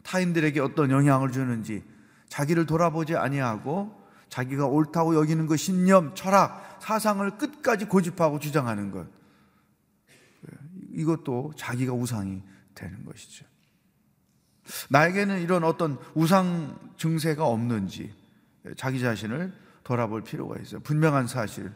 타인들에게 0.03 0.61
어떤 0.61 0.91
영향을 0.91 1.33
주는지, 1.33 1.83
자기를 2.29 2.67
돌아보지 2.67 3.17
아니하고 3.17 4.01
자기가 4.29 4.67
옳다고 4.67 5.15
여기는 5.15 5.45
그 5.47 5.57
신념, 5.57 6.15
철학, 6.15 6.79
사상을 6.81 7.37
끝까지 7.37 7.83
고집하고 7.83 8.39
주장하는 8.39 8.91
것. 8.91 9.09
이것도 10.93 11.51
자기가 11.57 11.91
우상이 11.91 12.41
되는 12.73 13.03
것이죠. 13.03 13.45
나에게는 14.89 15.41
이런 15.41 15.63
어떤 15.63 15.97
우상 16.13 16.77
증세가 16.97 17.45
없는지 17.45 18.13
자기 18.75 18.99
자신을 18.99 19.53
돌아볼 19.83 20.23
필요가 20.23 20.59
있어요. 20.59 20.81
분명한 20.81 21.27
사실. 21.27 21.71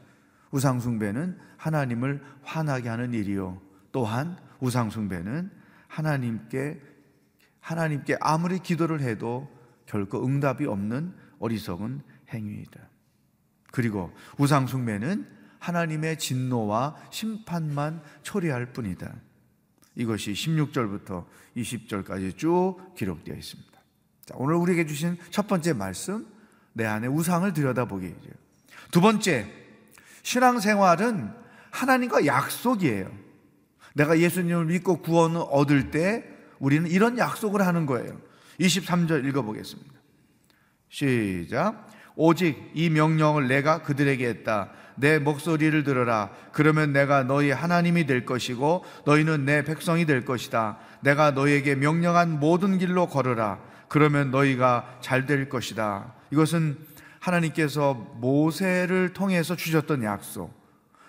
우상숭배는 0.52 1.38
하나님을 1.58 2.22
화나게 2.44 2.90
하는 2.90 3.14
일이요. 3.14 3.62
또한 3.92 4.38
우상숭배는 4.60 5.50
하나님께 5.88 6.82
하나님께 7.60 8.18
아무리 8.20 8.60
기도를 8.60 9.02
해도 9.02 9.50
결코 9.86 10.26
응답이 10.26 10.66
없는 10.66 11.14
어리석은 11.40 12.02
행위이다. 12.34 12.80
그리고 13.72 14.12
우상숭배는 14.38 15.28
하나님의 15.60 16.18
진노와 16.18 16.96
심판만 17.12 18.02
초래할 18.24 18.74
뿐이다. 18.74 19.14
이것이 19.96 20.34
16절부터 20.34 21.26
20절까지 21.58 22.38
쭉 22.38 22.78
기록되어 22.96 23.36
있습니다. 23.36 23.72
자, 24.26 24.36
오늘 24.38 24.56
우리에게 24.56 24.86
주신 24.86 25.18
첫 25.30 25.48
번째 25.48 25.74
말씀, 25.74 26.26
내 26.74 26.86
안에 26.86 27.08
우상을 27.08 27.52
들여다보기죠. 27.54 28.30
두 28.92 29.02
번째, 29.02 29.52
신앙생활은 30.24 31.34
하나님과 31.72 32.26
약속이에요. 32.26 33.12
내가 33.94 34.20
예수님을 34.20 34.66
믿고 34.66 35.02
구원을 35.02 35.42
얻을 35.50 35.92
때 35.92 36.26
우리는 36.60 36.90
이런 36.90 37.18
약속을 37.18 37.66
하는 37.66 37.86
거예요. 37.86 38.20
23절 38.60 39.28
읽어보겠습니다. 39.28 39.92
시작. 40.90 41.91
오직 42.24 42.70
이 42.76 42.92
명령을 42.92 43.48
내가 43.48 43.82
그들에게 43.82 44.28
했다. 44.28 44.70
내 44.96 45.18
목소리를 45.18 45.84
들어라. 45.84 46.30
그러면 46.52 46.94
내가 46.94 47.24
너희 47.24 47.50
하나님이 47.50 48.06
될 48.06 48.26
것이고 48.26 48.86
너희는 49.06 49.46
내 49.46 49.64
백성이 49.64 50.06
될 50.06 50.24
것이다. 50.24 50.78
내가 51.02 51.32
너희에게 51.32 51.74
명령한 51.74 52.40
모든 52.40 52.78
길로 52.78 53.08
걸으라. 53.08 53.60
그러면 53.88 54.30
너희가 54.30 55.00
잘 55.02 55.26
될 55.26 55.50
것이다. 55.50 56.14
이것은 56.30 56.78
하나님께서 57.20 57.96
모세를 57.96 59.14
통해서 59.14 59.56
주셨던 59.56 60.04
약속. 60.04 60.54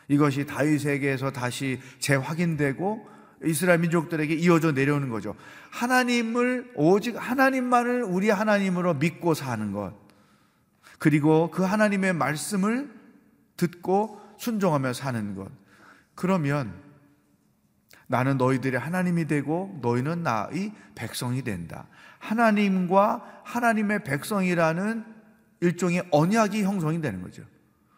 이것이 0.09 0.46
다윗에게서 0.46 1.31
다시 1.31 1.79
재확인되고 1.98 3.07
이스라엘 3.44 3.81
민족들에게 3.81 4.35
이어져 4.35 4.72
내려오는 4.72 5.11
거죠. 5.11 5.35
하나님을 5.70 6.72
오직 6.75 7.16
하나님만을 7.18 8.03
우리 8.05 8.31
하나님으로 8.31 8.94
믿고 8.94 9.35
사는 9.35 9.72
것. 9.72 10.01
그리고 11.02 11.50
그 11.50 11.64
하나님의 11.64 12.12
말씀을 12.12 12.88
듣고 13.56 14.20
순종하며 14.38 14.92
사는 14.92 15.34
것. 15.34 15.50
그러면 16.14 16.74
나는 18.06 18.38
너희들의 18.38 18.78
하나님이 18.78 19.26
되고 19.26 19.76
너희는 19.82 20.22
나의 20.22 20.72
백성이 20.94 21.42
된다. 21.42 21.88
하나님과 22.20 23.40
하나님의 23.42 24.04
백성이라는 24.04 25.04
일종의 25.58 26.06
언약이 26.12 26.62
형성이 26.62 27.00
되는 27.00 27.20
거죠. 27.20 27.42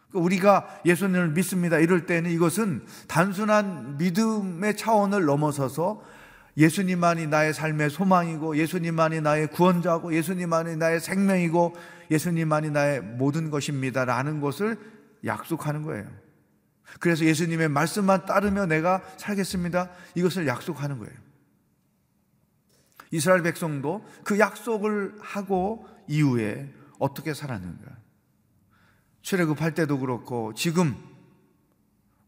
그러니까 0.09 0.25
우리가 0.25 0.79
예수님을 0.87 1.29
믿습니다. 1.29 1.77
이럴 1.77 2.07
때는 2.07 2.31
이것은 2.31 2.87
단순한 3.07 3.99
믿음의 3.99 4.77
차원을 4.77 5.25
넘어서서 5.25 6.01
예수님만이 6.57 7.27
나의 7.27 7.53
삶의 7.53 7.91
소망이고 7.91 8.57
예수님만이 8.57 9.21
나의 9.21 9.45
구원자고 9.51 10.15
예수님만이 10.15 10.77
나의 10.77 10.99
생명이고 10.99 11.75
예수님만이 12.11 12.71
나의 12.71 13.01
모든 13.01 13.49
것입니다. 13.49 14.05
라는 14.05 14.39
것을 14.39 14.77
약속하는 15.25 15.83
거예요. 15.83 16.07
그래서 16.99 17.25
예수님의 17.25 17.69
말씀만 17.69 18.25
따르며 18.25 18.65
내가 18.65 19.01
살겠습니다. 19.17 19.89
이것을 20.15 20.47
약속하는 20.47 20.99
거예요. 20.99 21.13
이스라엘 23.11 23.41
백성도 23.43 24.05
그 24.23 24.39
약속을 24.39 25.15
하고 25.21 25.87
이후에 26.07 26.71
어떻게 26.99 27.33
살았는가? 27.33 27.97
출애굽할 29.21 29.73
때도 29.73 29.99
그렇고 29.99 30.53
지금 30.53 30.95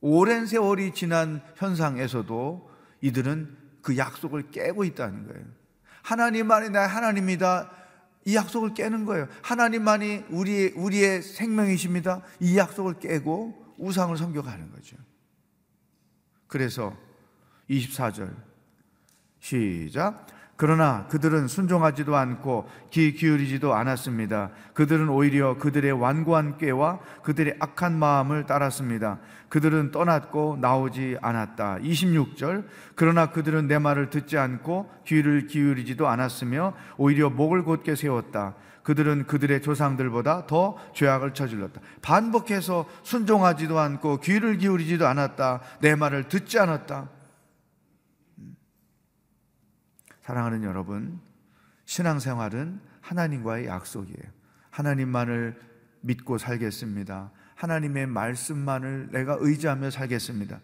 오랜 0.02 0.46
세월이 0.46 0.94
지난 0.94 1.42
현상에서도 1.56 2.70
이들은 3.02 3.58
그 3.82 3.98
약속을 3.98 4.52
깨고 4.52 4.84
있다는 4.84 5.28
거예요. 5.28 5.46
하나님만이 6.02 6.70
나의 6.70 6.88
하나님이다. 6.88 7.72
이 8.28 8.36
약속을 8.36 8.74
깨는 8.74 9.06
거예요. 9.06 9.30
하나님만이 9.42 10.26
우리, 10.30 10.74
우리의 10.76 11.22
생명이십니다. 11.22 12.24
이 12.42 12.58
약속을 12.58 13.00
깨고 13.00 13.76
우상을 13.78 14.18
섬겨가는 14.18 14.70
거죠. 14.70 14.98
그래서 16.46 16.94
24절 17.70 18.36
시작. 19.40 20.28
그러나 20.58 21.06
그들은 21.08 21.48
순종하지도 21.48 22.16
않고 22.16 22.68
귀 22.90 23.14
기울이지도 23.14 23.76
않았습니다. 23.76 24.50
그들은 24.74 25.08
오히려 25.08 25.56
그들의 25.60 25.92
완고한 25.92 26.58
꾀와 26.58 27.00
그들의 27.22 27.58
악한 27.60 27.98
마음을 27.98 28.48
따랐습니다. 28.48 29.20
그들은 29.50 29.92
떠났고 29.92 30.58
나오지 30.60 31.18
않았다. 31.22 31.78
26절. 31.78 32.66
그러나 32.96 33.30
그들은 33.30 33.68
내 33.68 33.78
말을 33.78 34.10
듣지 34.10 34.40
않고 34.40 34.90
귀를 35.06 35.46
기울이지도 35.46 36.08
않았으며 36.08 36.74
오히려 36.98 37.30
목을 37.30 37.64
곧게 37.64 37.96
세웠다. 37.96 38.56
그들은 38.82 39.28
그들의 39.28 39.62
조상들보다 39.62 40.48
더 40.48 40.78
죄악을 40.94 41.36
저질렀다. 41.36 41.82
반복해서 42.02 42.86
순종하지도 43.04 43.78
않고 43.78 44.22
귀를 44.22 44.58
기울이지도 44.58 45.06
않았다. 45.06 45.62
내 45.82 45.94
말을 45.94 46.30
듣지 46.30 46.58
않았다. 46.58 47.10
사랑하는 50.28 50.64
여러분, 50.64 51.22
신앙생활은 51.86 52.82
하나님과의 53.00 53.68
약속이에요. 53.68 54.30
하나님만을 54.72 55.58
믿고 56.02 56.38
살겠습니다. 56.38 57.32
하나님의 57.56 58.08
말씀만을 58.08 59.08
내가 59.14 59.38
의지하며 59.40 59.90
살겠습니다. 59.90 60.60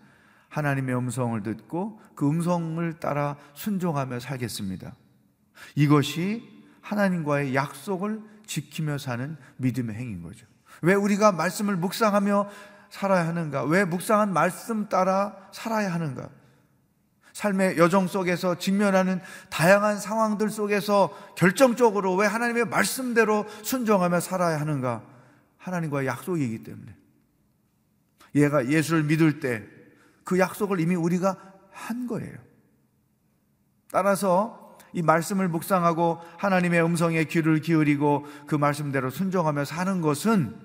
하나님의 0.49 0.97
음성을 0.97 1.41
듣고 1.43 2.01
그 2.13 2.27
음성을 2.27 2.99
따라 2.99 3.37
순종하며 3.53 4.19
살겠습니다. 4.19 4.97
이것이 5.75 6.43
하나님과의 6.81 7.55
약속을 7.55 8.21
지키며 8.45 8.97
사는 8.97 9.37
믿음의 9.55 9.95
행인 9.95 10.23
거죠. 10.23 10.45
왜 10.81 10.93
우리가 10.93 11.31
말씀을 11.31 11.77
묵상하며 11.77 12.49
살아야 12.89 13.25
하는가? 13.29 13.63
왜 13.63 13.85
묵상한 13.85 14.33
말씀 14.33 14.89
따라 14.89 15.37
살아야 15.53 15.93
하는가? 15.93 16.42
삶의 17.33 17.77
여정 17.77 18.07
속에서 18.07 18.57
직면하는 18.57 19.19
다양한 19.49 19.99
상황들 19.99 20.49
속에서 20.49 21.09
결정적으로 21.35 22.15
왜 22.15 22.27
하나님의 22.27 22.65
말씀대로 22.65 23.45
순종하며 23.63 24.19
살아야 24.19 24.59
하는가? 24.59 25.03
하나님과의 25.57 26.07
약속이기 26.07 26.63
때문에. 26.63 26.95
얘가 28.35 28.67
예수를 28.67 29.03
믿을 29.03 29.39
때 29.39 29.73
그 30.23 30.39
약속을 30.39 30.79
이미 30.79 30.95
우리가 30.95 31.37
한 31.71 32.07
거예요. 32.07 32.35
따라서 33.91 34.77
이 34.93 35.01
말씀을 35.01 35.47
묵상하고 35.49 36.19
하나님의 36.37 36.83
음성에 36.83 37.23
귀를 37.25 37.59
기울이고 37.59 38.25
그 38.47 38.55
말씀대로 38.55 39.09
순종하며 39.09 39.65
사는 39.65 40.01
것은 40.01 40.55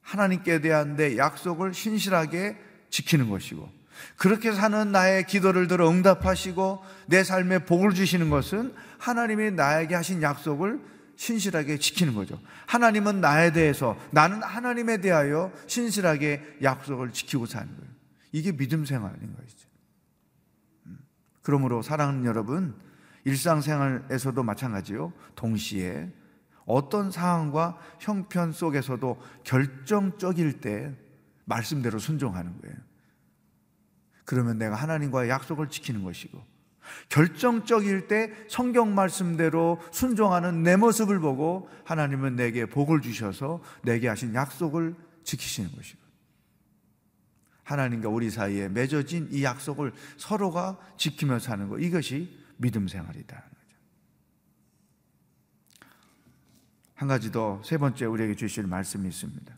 하나님께 0.00 0.60
대한 0.60 0.96
내 0.96 1.18
약속을 1.18 1.74
신실하게 1.74 2.56
지키는 2.88 3.28
것이고 3.28 3.70
그렇게 4.16 4.52
사는 4.52 4.90
나의 4.92 5.26
기도를 5.26 5.68
들어 5.68 5.90
응답하시고 5.90 6.82
내 7.06 7.24
삶에 7.24 7.64
복을 7.64 7.94
주시는 7.94 8.30
것은 8.30 8.74
하나님이 8.98 9.52
나에게 9.52 9.94
하신 9.94 10.22
약속을 10.22 10.80
신실하게 11.16 11.78
지키는 11.78 12.14
거죠. 12.14 12.40
하나님은 12.66 13.20
나에 13.20 13.52
대해서 13.52 13.96
나는 14.12 14.42
하나님에 14.42 15.00
대하여 15.00 15.52
신실하게 15.66 16.58
약속을 16.62 17.12
지키고 17.12 17.46
사는 17.46 17.66
거예요. 17.66 17.90
이게 18.32 18.52
믿음 18.52 18.84
생활인 18.84 19.34
것이죠. 19.34 19.68
음. 20.86 20.98
그러므로 21.42 21.82
사랑하는 21.82 22.24
여러분, 22.24 22.74
일상생활에서도 23.24 24.42
마찬가지요. 24.42 25.12
동시에 25.34 26.08
어떤 26.66 27.10
상황과 27.10 27.78
형편 27.98 28.52
속에서도 28.52 29.20
결정적일 29.42 30.60
때 30.60 30.94
말씀대로 31.46 31.98
순종하는 31.98 32.60
거예요. 32.60 32.76
그러면 34.28 34.58
내가 34.58 34.76
하나님과의 34.76 35.30
약속을 35.30 35.70
지키는 35.70 36.04
것이고 36.04 36.44
결정적일 37.08 38.08
때 38.08 38.30
성경 38.50 38.94
말씀대로 38.94 39.80
순종하는 39.90 40.62
내 40.62 40.76
모습을 40.76 41.18
보고 41.18 41.70
하나님은 41.84 42.36
내게 42.36 42.66
복을 42.66 43.00
주셔서 43.00 43.62
내게 43.82 44.06
하신 44.06 44.34
약속을 44.34 44.94
지키시는 45.24 45.72
것이고 45.72 45.98
하나님과 47.62 48.10
우리 48.10 48.28
사이에 48.28 48.68
맺어진 48.68 49.28
이 49.30 49.44
약속을 49.44 49.94
서로가 50.18 50.78
지키며 50.98 51.38
사는 51.38 51.66
것 51.70 51.78
이것이 51.78 52.38
믿음 52.58 52.86
생활이다. 52.86 53.42
한 56.96 57.08
가지 57.08 57.32
더 57.32 57.62
세 57.64 57.78
번째 57.78 58.04
우리에게 58.04 58.34
주실 58.34 58.66
말씀이 58.66 59.08
있습니다. 59.08 59.56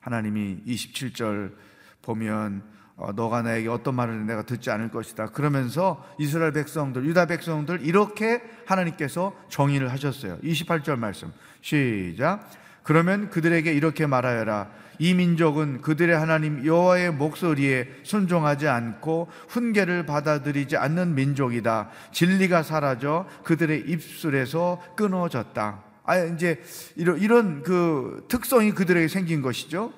하나님이 0.00 0.64
27절 0.66 1.54
보면 2.02 2.77
어, 2.98 3.12
너가 3.12 3.42
나에게 3.42 3.68
어떤 3.68 3.94
말을 3.94 4.26
내가 4.26 4.42
듣지 4.42 4.70
않을 4.70 4.90
것이다. 4.90 5.26
그러면서 5.28 6.04
이스라엘 6.18 6.52
백성들, 6.52 7.04
유다 7.04 7.26
백성들 7.26 7.82
이렇게 7.82 8.42
하나님께서 8.66 9.32
정의를 9.48 9.92
하셨어요. 9.92 10.38
28절 10.42 10.98
말씀. 10.98 11.32
시작. 11.60 12.50
그러면 12.82 13.30
그들에게 13.30 13.72
이렇게 13.72 14.06
말하여라. 14.06 14.68
이 14.98 15.14
민족은 15.14 15.80
그들의 15.80 16.16
하나님 16.16 16.66
여호와의 16.66 17.12
목소리에 17.12 17.88
순종하지 18.02 18.66
않고 18.66 19.28
훈계를 19.48 20.04
받아들이지 20.04 20.76
않는 20.76 21.14
민족이다. 21.14 21.90
진리가 22.10 22.64
사라져 22.64 23.28
그들의 23.44 23.84
입술에서 23.86 24.82
끊어졌다. 24.96 25.84
아 26.02 26.18
이제 26.18 26.60
이런 26.96 27.20
이런 27.20 27.62
그 27.62 28.24
특성이 28.28 28.72
그들에게 28.72 29.06
생긴 29.06 29.40
것이죠. 29.40 29.92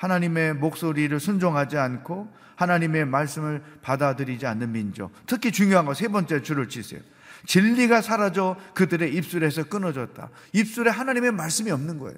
하나님의 0.00 0.54
목소리를 0.54 1.20
순종하지 1.20 1.76
않고 1.76 2.32
하나님의 2.56 3.04
말씀을 3.04 3.62
받아들이지 3.82 4.46
않는 4.46 4.72
민족. 4.72 5.12
특히 5.26 5.52
중요한 5.52 5.84
거 5.84 5.92
세 5.92 6.08
번째 6.08 6.42
줄을 6.42 6.68
치세요. 6.68 7.00
진리가 7.46 8.00
사라져 8.00 8.56
그들의 8.74 9.14
입술에서 9.14 9.64
끊어졌다. 9.64 10.30
입술에 10.52 10.90
하나님의 10.90 11.32
말씀이 11.32 11.70
없는 11.70 11.98
거예요. 11.98 12.16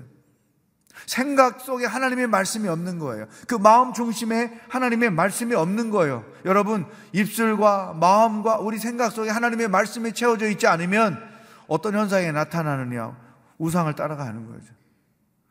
생각 1.07 1.61
속에 1.61 1.87
하나님의 1.87 2.29
말씀이 2.29 2.69
없는 2.69 2.99
거예요. 3.01 3.27
그 3.49 3.57
마음 3.57 3.93
중심에 3.93 4.61
하나님의 4.69 5.11
말씀이 5.11 5.55
없는 5.55 5.91
거예요. 5.91 6.25
여러분, 6.45 6.87
입술과 7.13 7.95
마음과 8.01 8.59
우리 8.59 8.79
생각 8.79 9.11
속에 9.11 9.31
하나님의 9.31 9.69
말씀이 9.69 10.13
채워져 10.13 10.49
있지 10.49 10.69
않으면 10.69 11.21
어떤 11.67 11.95
현상이 11.95 12.31
나타나느냐? 12.31 13.17
우상을 13.59 13.93
따라가는 13.95 14.47
거죠. 14.47 14.73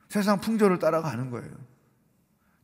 세상 0.08 0.39
풍조를 0.39 0.80
따라가는 0.80 1.30
거예요. 1.32 1.71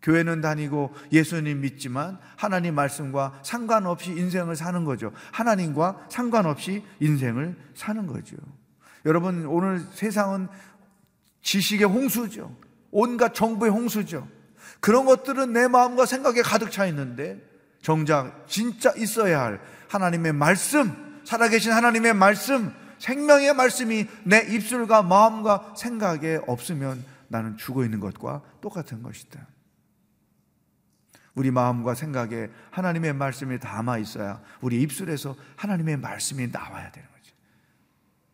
교회는 0.02 0.42
다니고 0.42 0.94
예수님 1.12 1.62
믿지만 1.62 2.20
하나님 2.36 2.76
말씀과 2.76 3.40
상관없이 3.44 4.12
인생을 4.12 4.56
사는 4.56 4.84
거죠. 4.84 5.12
하나님과 5.32 6.08
상관없이 6.10 6.84
인생을 7.00 7.56
사는 7.76 8.06
거죠. 8.08 8.38
여러분, 9.06 9.46
오늘 9.46 9.80
세상은 9.94 10.48
지식의 11.42 11.88
홍수죠. 11.88 12.56
온갖 12.92 13.34
정보의 13.34 13.72
홍수죠. 13.72 14.28
그런 14.80 15.06
것들은 15.06 15.54
내 15.54 15.68
마음과 15.68 16.06
생각에 16.06 16.42
가득 16.42 16.72
차 16.72 16.86
있는데 16.88 17.42
정작 17.82 18.46
진짜 18.48 18.94
있어야 18.98 19.42
할 19.42 19.62
하나님의 19.90 20.34
말씀, 20.34 21.22
살아계신 21.26 21.72
하나님의 21.72 22.14
말씀, 22.14 22.74
생명의 23.00 23.54
말씀이 23.54 24.08
내 24.24 24.40
입술과 24.40 25.04
마음과 25.04 25.76
생각에 25.78 26.40
없으면 26.48 27.04
나는 27.28 27.58
죽어 27.58 27.84
있는 27.84 28.00
것과 28.00 28.42
똑같은 28.62 29.04
것이다. 29.04 29.46
우리 31.38 31.52
마음과 31.52 31.94
생각에 31.94 32.50
하나님의 32.72 33.14
말씀이 33.14 33.60
담아 33.60 34.00
있어야 34.00 34.42
우리 34.60 34.82
입술에서 34.82 35.36
하나님의 35.56 35.98
말씀이 35.98 36.48
나와야 36.52 36.92
되는 36.92 37.08
거죠. 37.12 37.36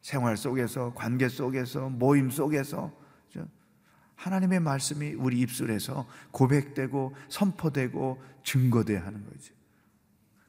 생활 0.01 0.37
속에서, 0.37 0.93
관계 0.93 1.27
속에서, 1.27 1.89
모임 1.89 2.29
속에서 2.29 2.93
하나님의 4.15 4.61
말씀이 4.61 5.15
우리 5.15 5.41
입술에서 5.41 6.07
고백되고 6.31 7.13
선포되고 7.27 8.23
증거돼야 8.45 9.05
하는 9.05 9.25
거죠. 9.25 9.53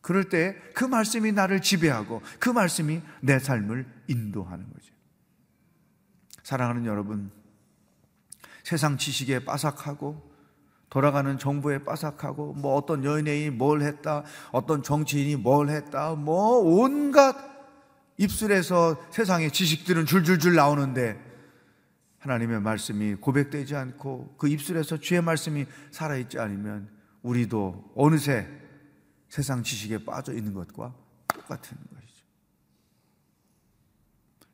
그럴 0.01 0.29
때 0.29 0.57
그 0.75 0.85
말씀이 0.85 1.33
나를 1.33 1.61
지배하고 1.61 2.23
그 2.39 2.51
말씀이 2.51 3.03
내 3.21 3.41
삶을 3.41 3.85
인도하는 4.07 4.71
거죠. 4.73 4.95
사랑하는 6.45 6.87
여러분, 6.87 7.33
세상 8.63 8.97
지식에 8.97 9.45
빠삭하고 9.45 10.34
돌아가는 10.95 11.37
정부에 11.39 11.79
빠삭하고 11.83 12.53
뭐 12.53 12.77
어떤 12.77 13.03
연예인이 13.03 13.51
뭘 13.51 13.83
했다, 13.83 14.23
어떤 14.53 14.81
정치인이 14.81 15.35
뭘 15.35 15.69
했다, 15.69 16.15
뭐 16.15 16.59
온갖 16.59 17.35
입술에서 18.17 19.05
세상의 19.11 19.51
지식들은 19.51 20.07
줄줄줄 20.07 20.55
나오는데 20.55 21.21
하나님의 22.21 22.61
말씀이 22.61 23.17
고백되지 23.17 23.75
않고 23.75 24.37
그 24.39 24.47
입술에서 24.47 24.99
주의 24.99 25.21
말씀이 25.21 25.67
살아있지 25.91 26.39
않으면 26.39 26.89
우리도 27.23 27.93
어느새 27.97 28.47
세상 29.29 29.65
지식에 29.65 30.05
빠져 30.05 30.33
있는 30.33 30.55
것과 30.55 30.95
똑같은 31.27 31.77
것이죠. 31.77 32.25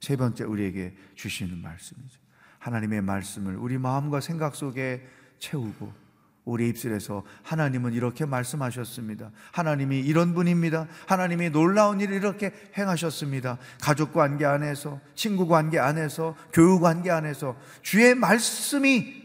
세 0.01 0.17
번째 0.17 0.45
우리에게 0.45 0.97
주시는 1.17 1.59
말씀이죠. 1.59 2.19
하나님의 2.61 3.03
말씀을 3.03 3.57
우리 3.57 3.77
마음과 3.77 4.21
생각 4.21 4.57
속에 4.57 5.07
채우고 5.39 6.10
우리 6.51 6.69
입술에서 6.69 7.23
하나님은 7.43 7.93
이렇게 7.93 8.27
말씀하셨습니다. 8.27 9.31
하나님이 9.53 10.01
이런 10.01 10.35
분입니다. 10.35 10.89
하나님이 11.07 11.51
놀라운 11.51 12.01
일을 12.01 12.17
이렇게 12.17 12.53
행하셨습니다. 12.77 13.59
가족 13.81 14.13
관계 14.13 14.45
안에서, 14.45 15.01
친구 15.15 15.47
관계 15.47 15.79
안에서, 15.79 16.37
교육 16.53 16.81
관계 16.81 17.11
안에서 17.11 17.57
주의 17.83 18.15
말씀이 18.15 19.23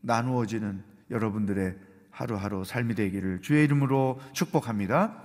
나누어지는 0.00 0.82
여러분들의 1.10 1.76
하루하루 2.10 2.64
삶이 2.64 2.94
되기를 2.94 3.42
주의 3.42 3.64
이름으로 3.64 4.20
축복합니다. 4.32 5.22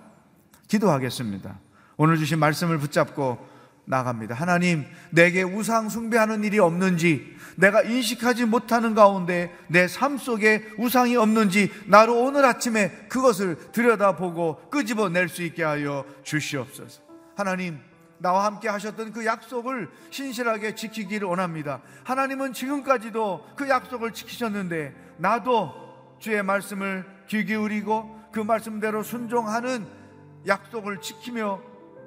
기도하겠습니다. 0.68 1.60
오늘 1.96 2.18
주신 2.18 2.40
말씀을 2.40 2.78
붙잡고 2.78 3.57
나갑니다. 3.88 4.36
하나님, 4.36 4.86
내게 5.12 5.43
우상 5.43 5.88
숭배하는 5.88 6.43
일이 6.43 6.60
없는지, 6.60 7.36
내가 7.56 7.82
인식하지 7.82 8.45
못하는 8.45 8.93
가운데 8.93 9.56
내 9.67 9.88
삶 9.88 10.17
속에 10.17 10.73
우상이 10.78 11.15
없는지, 11.15 11.71
나로 11.86 12.21
오늘 12.21 12.43
아침에 12.45 12.91
그것을 13.08 13.71
들여다보고 13.71 14.69
끄집어낼 14.69 15.30
수 15.30 15.41
있게 15.41 15.63
하여 15.63 16.06
주시옵소서. 16.23 17.02
하나님, 17.36 17.80
나와 18.19 18.45
함께 18.45 18.67
하셨던 18.67 19.13
그 19.13 19.26
약속을 19.26 19.89
신실하게 20.12 20.76
지키기를 20.76 21.26
원합니다. 21.28 21.82
하나님은 22.04 22.52
지금까지도 22.52 23.47
그 23.56 23.69
약속을 23.69 24.12
지키셨는데, 24.12 24.93
나도 25.17 25.71
주의 26.19 26.43
말씀을 26.43 27.06
귀 27.28 27.45
기울이고 27.45 28.17
그 28.34 28.41
말씀대로 28.41 29.02
순종하는 29.02 29.86
약속을 30.45 31.00
지키며 31.00 31.62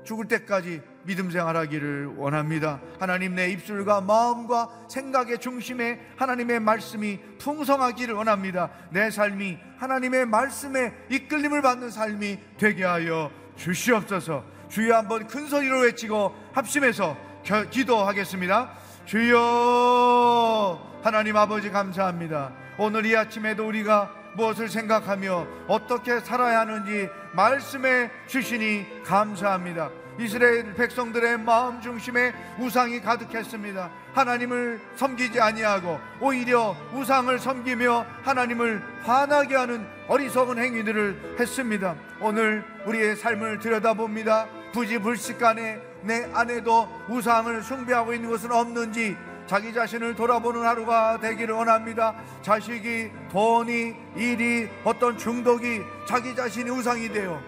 죽을 0.05 0.29
때까지 0.29 0.83
믿음 1.05 1.31
생활하기를 1.31 2.15
원합니다. 2.17 2.81
하나님 2.99 3.35
내 3.35 3.49
입술과 3.51 4.01
마음과 4.03 4.87
생각의 4.89 5.39
중심에 5.39 6.01
하나님의 6.17 6.61
말씀이 6.61 7.19
풍성하기를 7.39 8.15
원합니다. 8.15 8.71
내 8.91 9.11
삶이 9.11 9.59
하나님의 9.79 10.27
말씀에 10.27 10.93
이끌림을 11.09 11.63
받는 11.63 11.91
삶이 11.91 12.39
되게 12.59 12.85
하여 12.85 13.31
주시옵소서. 13.57 14.45
주여 14.69 14.97
한번 14.97 15.27
큰 15.27 15.47
소리로 15.47 15.81
외치고 15.81 16.35
합심해서 16.53 17.17
겨, 17.43 17.65
기도하겠습니다. 17.69 18.71
주여 19.07 21.01
하나님 21.03 21.37
아버지 21.37 21.71
감사합니다. 21.71 22.53
오늘 22.79 23.07
이 23.07 23.17
아침에도 23.17 23.67
우리가 23.67 24.15
무엇을 24.37 24.69
생각하며 24.69 25.47
어떻게 25.67 26.21
살아야 26.21 26.61
하는지 26.61 27.09
말씀해 27.35 28.11
주시니 28.27 29.03
감사합니다. 29.05 29.91
이스라엘 30.21 30.75
백성들의 30.75 31.39
마음 31.41 31.81
중심에 31.81 32.35
우상이 32.59 33.01
가득했습니다. 33.01 33.91
하나님을 34.13 34.79
섬기지 34.97 35.41
아니하고 35.41 35.99
오히려 36.21 36.77
우상을 36.93 37.39
섬기며 37.39 38.05
하나님을 38.23 38.83
화나게 39.03 39.57
하는 39.57 39.87
어리석은 40.09 40.59
행위들을 40.59 41.37
했습니다. 41.41 41.95
오늘 42.21 42.63
우리의 42.85 43.17
삶을 43.17 43.61
들여다봅니다. 43.61 44.47
부지불식간에 44.75 45.81
내 46.03 46.29
안에도 46.35 46.87
우상을 47.09 47.63
숭배하고 47.63 48.13
있는 48.13 48.29
것은 48.29 48.53
없는지 48.53 49.17
자기 49.47 49.73
자신을 49.73 50.15
돌아보는 50.17 50.63
하루가 50.63 51.19
되기를 51.19 51.55
원합니다. 51.55 52.15
자식이, 52.43 53.11
돈이, 53.33 53.97
일이, 54.17 54.69
어떤 54.85 55.17
중독이 55.17 55.81
자기 56.07 56.37
자신이 56.37 56.69
우상이 56.69 57.09
되어 57.09 57.41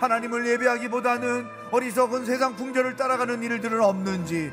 하나님을 0.00 0.46
예배하기보다는 0.46 1.55
어리석은 1.70 2.24
세상 2.24 2.56
풍조를 2.56 2.96
따라가는 2.96 3.42
일들은 3.42 3.80
없는지 3.80 4.52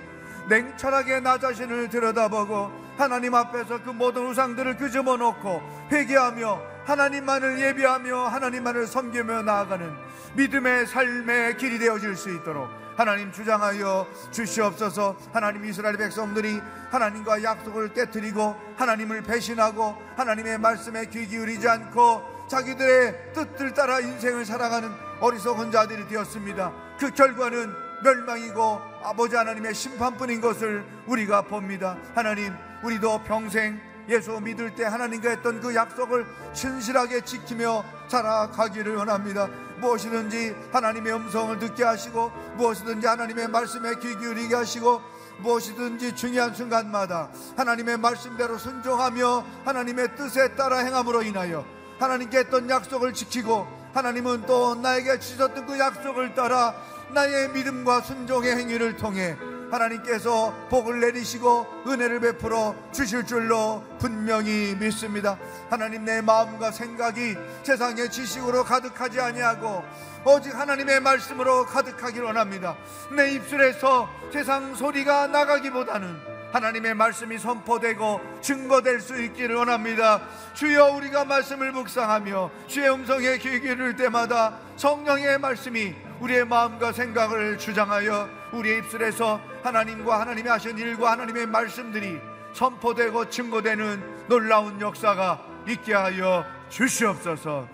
냉철하게 0.50 1.20
나 1.22 1.38
자신을 1.38 1.90
들여다보고 1.90 2.72
하나님 2.98 3.34
앞에서 3.34 3.82
그 3.84 3.90
모든 3.90 4.28
우상들을 4.28 4.78
끄집어 4.78 5.18
놓고 5.18 5.62
회개하며 5.92 6.62
하나님만을 6.86 7.60
예비하며 7.60 8.28
하나님만을 8.28 8.88
섬기며 8.88 9.44
나아가는 9.44 9.94
믿음의 10.36 10.88
삶의 10.88 11.58
길이 11.58 11.80
되어질 11.80 12.16
수 12.16 12.30
있도록 12.30 12.68
하나님 12.96 13.32
주장하여 13.32 14.08
주시옵소서. 14.32 15.18
하나님 15.32 15.66
이스라엘 15.66 15.98
백성들이 15.98 16.62
하나님과 16.92 17.42
약속을 17.42 17.94
깨뜨리고 17.94 18.56
하나님을 18.78 19.24
배신하고 19.24 19.96
하나님의 20.16 20.60
말씀에 20.60 21.06
귀 21.08 21.28
기울이지 21.28 21.68
않고 21.68 22.48
자기들의 22.48 23.34
뜻을 23.34 23.74
따라 23.74 24.00
인생을 24.00 24.46
살아가는 24.46 24.92
어리석은 25.20 25.72
자들이 25.72 26.08
되었습니다 26.08 26.72
그 27.04 27.12
결과는 27.12 27.76
멸망이고 28.02 28.82
아버지 29.04 29.36
하나님의 29.36 29.76
심판뿐인 29.76 30.40
것을 30.40 30.86
우리가 31.06 31.42
봅니다 31.42 31.98
하나님 32.16 32.54
우리도 32.82 33.24
평생 33.26 33.78
예수 34.08 34.40
믿을 34.40 34.74
때 34.74 34.86
하나님과 34.86 35.32
했던 35.32 35.60
그 35.60 35.76
약속을 35.76 36.26
신실하게 36.54 37.26
지키며 37.26 37.84
살아가기를 38.08 38.96
원합니다. 38.96 39.50
무엇이든지 39.80 40.56
하나님의 40.72 41.14
음성을 41.14 41.60
듣게 41.60 41.84
하시고 41.84 42.32
무엇이든지 42.56 43.06
하나님의 43.06 43.50
말씀에 43.50 43.96
귀 43.96 44.18
기울이게 44.18 44.56
하시고 44.56 45.02
무엇이든지 45.40 46.16
중요한 46.16 46.54
순간마다 46.54 47.30
하나님의 47.58 47.98
말씀대로 47.98 48.58
순종하며 48.58 49.46
하나님의 49.66 50.16
뜻에 50.16 50.56
따라 50.56 50.78
행함으로 50.80 51.24
인하여 51.24 51.66
하나님께 52.00 52.40
했던 52.40 52.70
약속을 52.70 53.14
지키고 53.14 53.68
하나님은 53.94 54.46
또 54.48 54.76
나에게 54.76 55.20
주셨던 55.20 55.66
그 55.66 55.78
약속을 55.78 56.34
따라 56.34 56.74
나의 57.14 57.50
믿음과 57.50 58.02
순종의 58.02 58.56
행위를 58.56 58.98
통해 58.98 59.38
하나님께서 59.72 60.68
복을 60.70 61.00
내리시고 61.00 61.84
은혜를 61.88 62.20
베풀어 62.20 62.76
주실 62.92 63.26
줄로 63.26 63.84
분명히 64.00 64.76
믿습니다. 64.80 65.38
하나님 65.70 66.06
내 66.06 66.22
마음과 66.22 66.72
생각이 66.72 67.36
세상의 67.64 68.10
지식으로 68.10 68.64
가득하지 68.64 69.20
아니하고 69.20 69.84
오직 70.26 70.56
하나님의 70.56 71.02
말씀으로 71.02 71.66
가득하기를 71.66 72.26
원합니다. 72.26 72.78
내 73.16 73.32
입술에서 73.34 74.10
세상 74.32 74.76
소리가 74.76 75.28
나가기보다는 75.28 76.34
하나님의 76.54 76.94
말씀이 76.94 77.40
선포되고 77.40 78.22
증거될 78.42 79.02
수 79.02 79.20
있기를 79.24 79.56
원합니다. 79.56 80.22
주여 80.54 80.92
우리가 80.92 81.26
말씀을 81.26 81.72
묵상하며 81.72 82.52
주의 82.68 82.90
음성에 82.92 83.40
귀 83.40 83.60
기울일 83.60 83.96
때마다 83.96 84.60
성령의 84.76 85.40
말씀이 85.40 85.96
우리의 86.24 86.46
마음과 86.46 86.94
생각을 86.94 87.58
주장하여 87.58 88.30
우리의 88.54 88.80
입술에서 88.80 89.42
하나님과 89.62 90.22
하나님이 90.22 90.48
하신 90.48 90.78
일과 90.78 91.12
하나님의 91.12 91.48
말씀들이 91.48 92.18
선포되고 92.54 93.30
증거되는 93.30 94.28
놀라운 94.30 94.80
역사가 94.80 95.46
있게 95.68 95.94
하여 95.94 96.46
주시옵소서. 96.70 97.68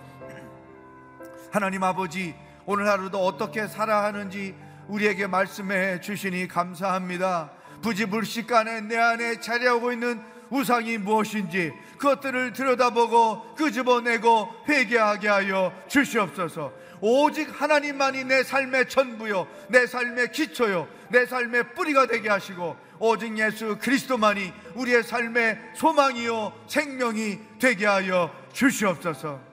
하나님 1.52 1.84
아버지, 1.84 2.34
오늘 2.66 2.88
하루도 2.88 3.24
어떻게 3.24 3.68
살아야 3.68 4.02
하는지 4.02 4.56
우리에게 4.88 5.28
말씀해 5.28 6.00
주시니 6.00 6.48
감사합니다. 6.48 7.52
부지불식간에 7.82 8.80
내 8.80 8.98
안에 8.98 9.38
자리하고 9.38 9.92
있는 9.92 10.20
우상이 10.50 10.98
무엇인지 10.98 11.72
그것들을 11.98 12.52
들여다보고 12.52 13.54
끄집어내고 13.54 14.64
회개하게 14.68 15.28
하여 15.28 15.72
주시옵소서. 15.86 16.72
오직 17.00 17.48
하나님만이 17.60 18.24
내 18.24 18.42
삶의 18.42 18.88
전부요, 18.88 19.46
내 19.68 19.86
삶의 19.86 20.32
기초요, 20.32 20.88
내 21.08 21.26
삶의 21.26 21.74
뿌리가 21.74 22.06
되게 22.06 22.28
하시고 22.28 22.76
오직 22.98 23.36
예수 23.38 23.78
그리스도만이 23.78 24.52
우리의 24.74 25.02
삶의 25.02 25.58
소망이요 25.74 26.52
생명이 26.68 27.38
되게 27.58 27.86
하여 27.86 28.30
주시옵소서. 28.52 29.50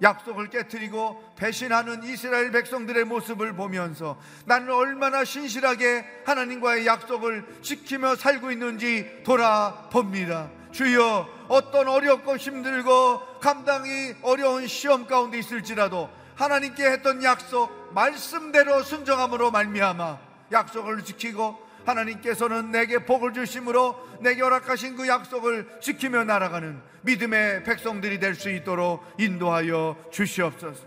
약속을 0.00 0.48
깨뜨리고 0.50 1.20
배신하는 1.36 2.04
이스라엘 2.04 2.52
백성들의 2.52 3.04
모습을 3.04 3.54
보면서 3.54 4.20
나는 4.44 4.72
얼마나 4.72 5.24
신실하게 5.24 6.04
하나님과의 6.24 6.86
약속을 6.86 7.62
지키며 7.62 8.14
살고 8.14 8.52
있는지 8.52 9.22
돌아봅니다. 9.24 10.50
주여 10.70 11.28
어떤 11.48 11.88
어렵고 11.88 12.36
힘들고 12.36 13.40
감당이 13.40 14.14
어려운 14.22 14.66
시험 14.66 15.06
가운데 15.06 15.38
있을지라도 15.38 16.10
하나님께 16.38 16.86
했던 16.86 17.22
약속 17.24 17.92
말씀대로 17.92 18.82
순정함으로 18.84 19.50
말미암아 19.50 20.18
약속을 20.52 21.02
지키고 21.02 21.58
하나님께서는 21.84 22.70
내게 22.70 23.04
복을 23.04 23.32
주심으로 23.32 24.18
내게 24.20 24.42
허락하신 24.42 24.96
그 24.96 25.08
약속을 25.08 25.80
지키며 25.80 26.24
날아가는 26.24 26.80
믿음의 27.02 27.64
백성들이 27.64 28.20
될 28.20 28.34
수 28.34 28.50
있도록 28.50 29.04
인도하여 29.18 29.96
주시옵소서. 30.12 30.86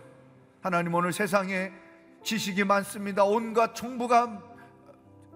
하나님 0.61 0.93
오늘 0.93 1.11
세상에 1.11 1.73
지식이 2.23 2.63
많습니다. 2.63 3.25
온갖 3.25 3.75
정보가 3.75 4.41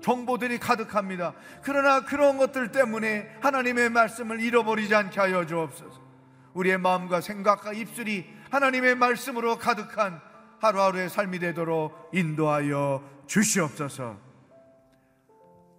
정보들이 0.01 0.59
가득합니다. 0.59 1.33
그러나 1.61 2.05
그런 2.05 2.37
것들 2.37 2.71
때문에 2.71 3.37
하나님의 3.41 3.89
말씀을 3.89 4.39
잃어버리지 4.39 4.95
않게 4.95 5.19
하여 5.19 5.45
주옵소서. 5.45 5.99
우리의 6.53 6.77
마음과 6.77 7.21
생각과 7.21 7.73
입술이 7.73 8.34
하나님의 8.55 8.95
말씀으로 8.95 9.57
가득한 9.57 10.21
하루하루의 10.59 11.09
삶이 11.09 11.39
되도록 11.39 12.09
인도하여 12.13 13.03
주시옵소서. 13.27 14.17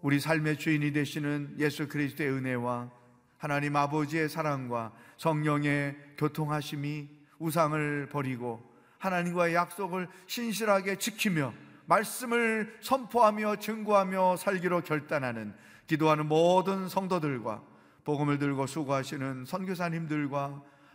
우리 0.02 0.20
삶의 0.20 0.58
주인이 0.58 0.92
되시는 0.92 1.56
예수 1.58 1.88
그리스도의 1.88 2.28
은혜와 2.32 2.90
하나님 3.38 3.76
아버지의 3.76 4.28
사랑과 4.28 4.92
성령의 5.16 5.96
교통하심이 6.18 7.08
우상을 7.38 8.10
버리고 8.10 8.62
하나님과의 8.98 9.54
약속을 9.54 10.08
신실하게 10.26 10.96
지키며 10.96 11.54
말씀을 11.86 12.76
선포하며 12.82 13.56
증거하며 13.56 14.36
살기로 14.36 14.82
결단하는 14.82 15.54
기도하는 15.86 16.26
모든 16.26 16.90
성도들과 16.90 17.62
복음을 18.04 18.38
들고 18.38 18.66
수고하시는 18.66 19.46
선교사님들과 19.46 20.75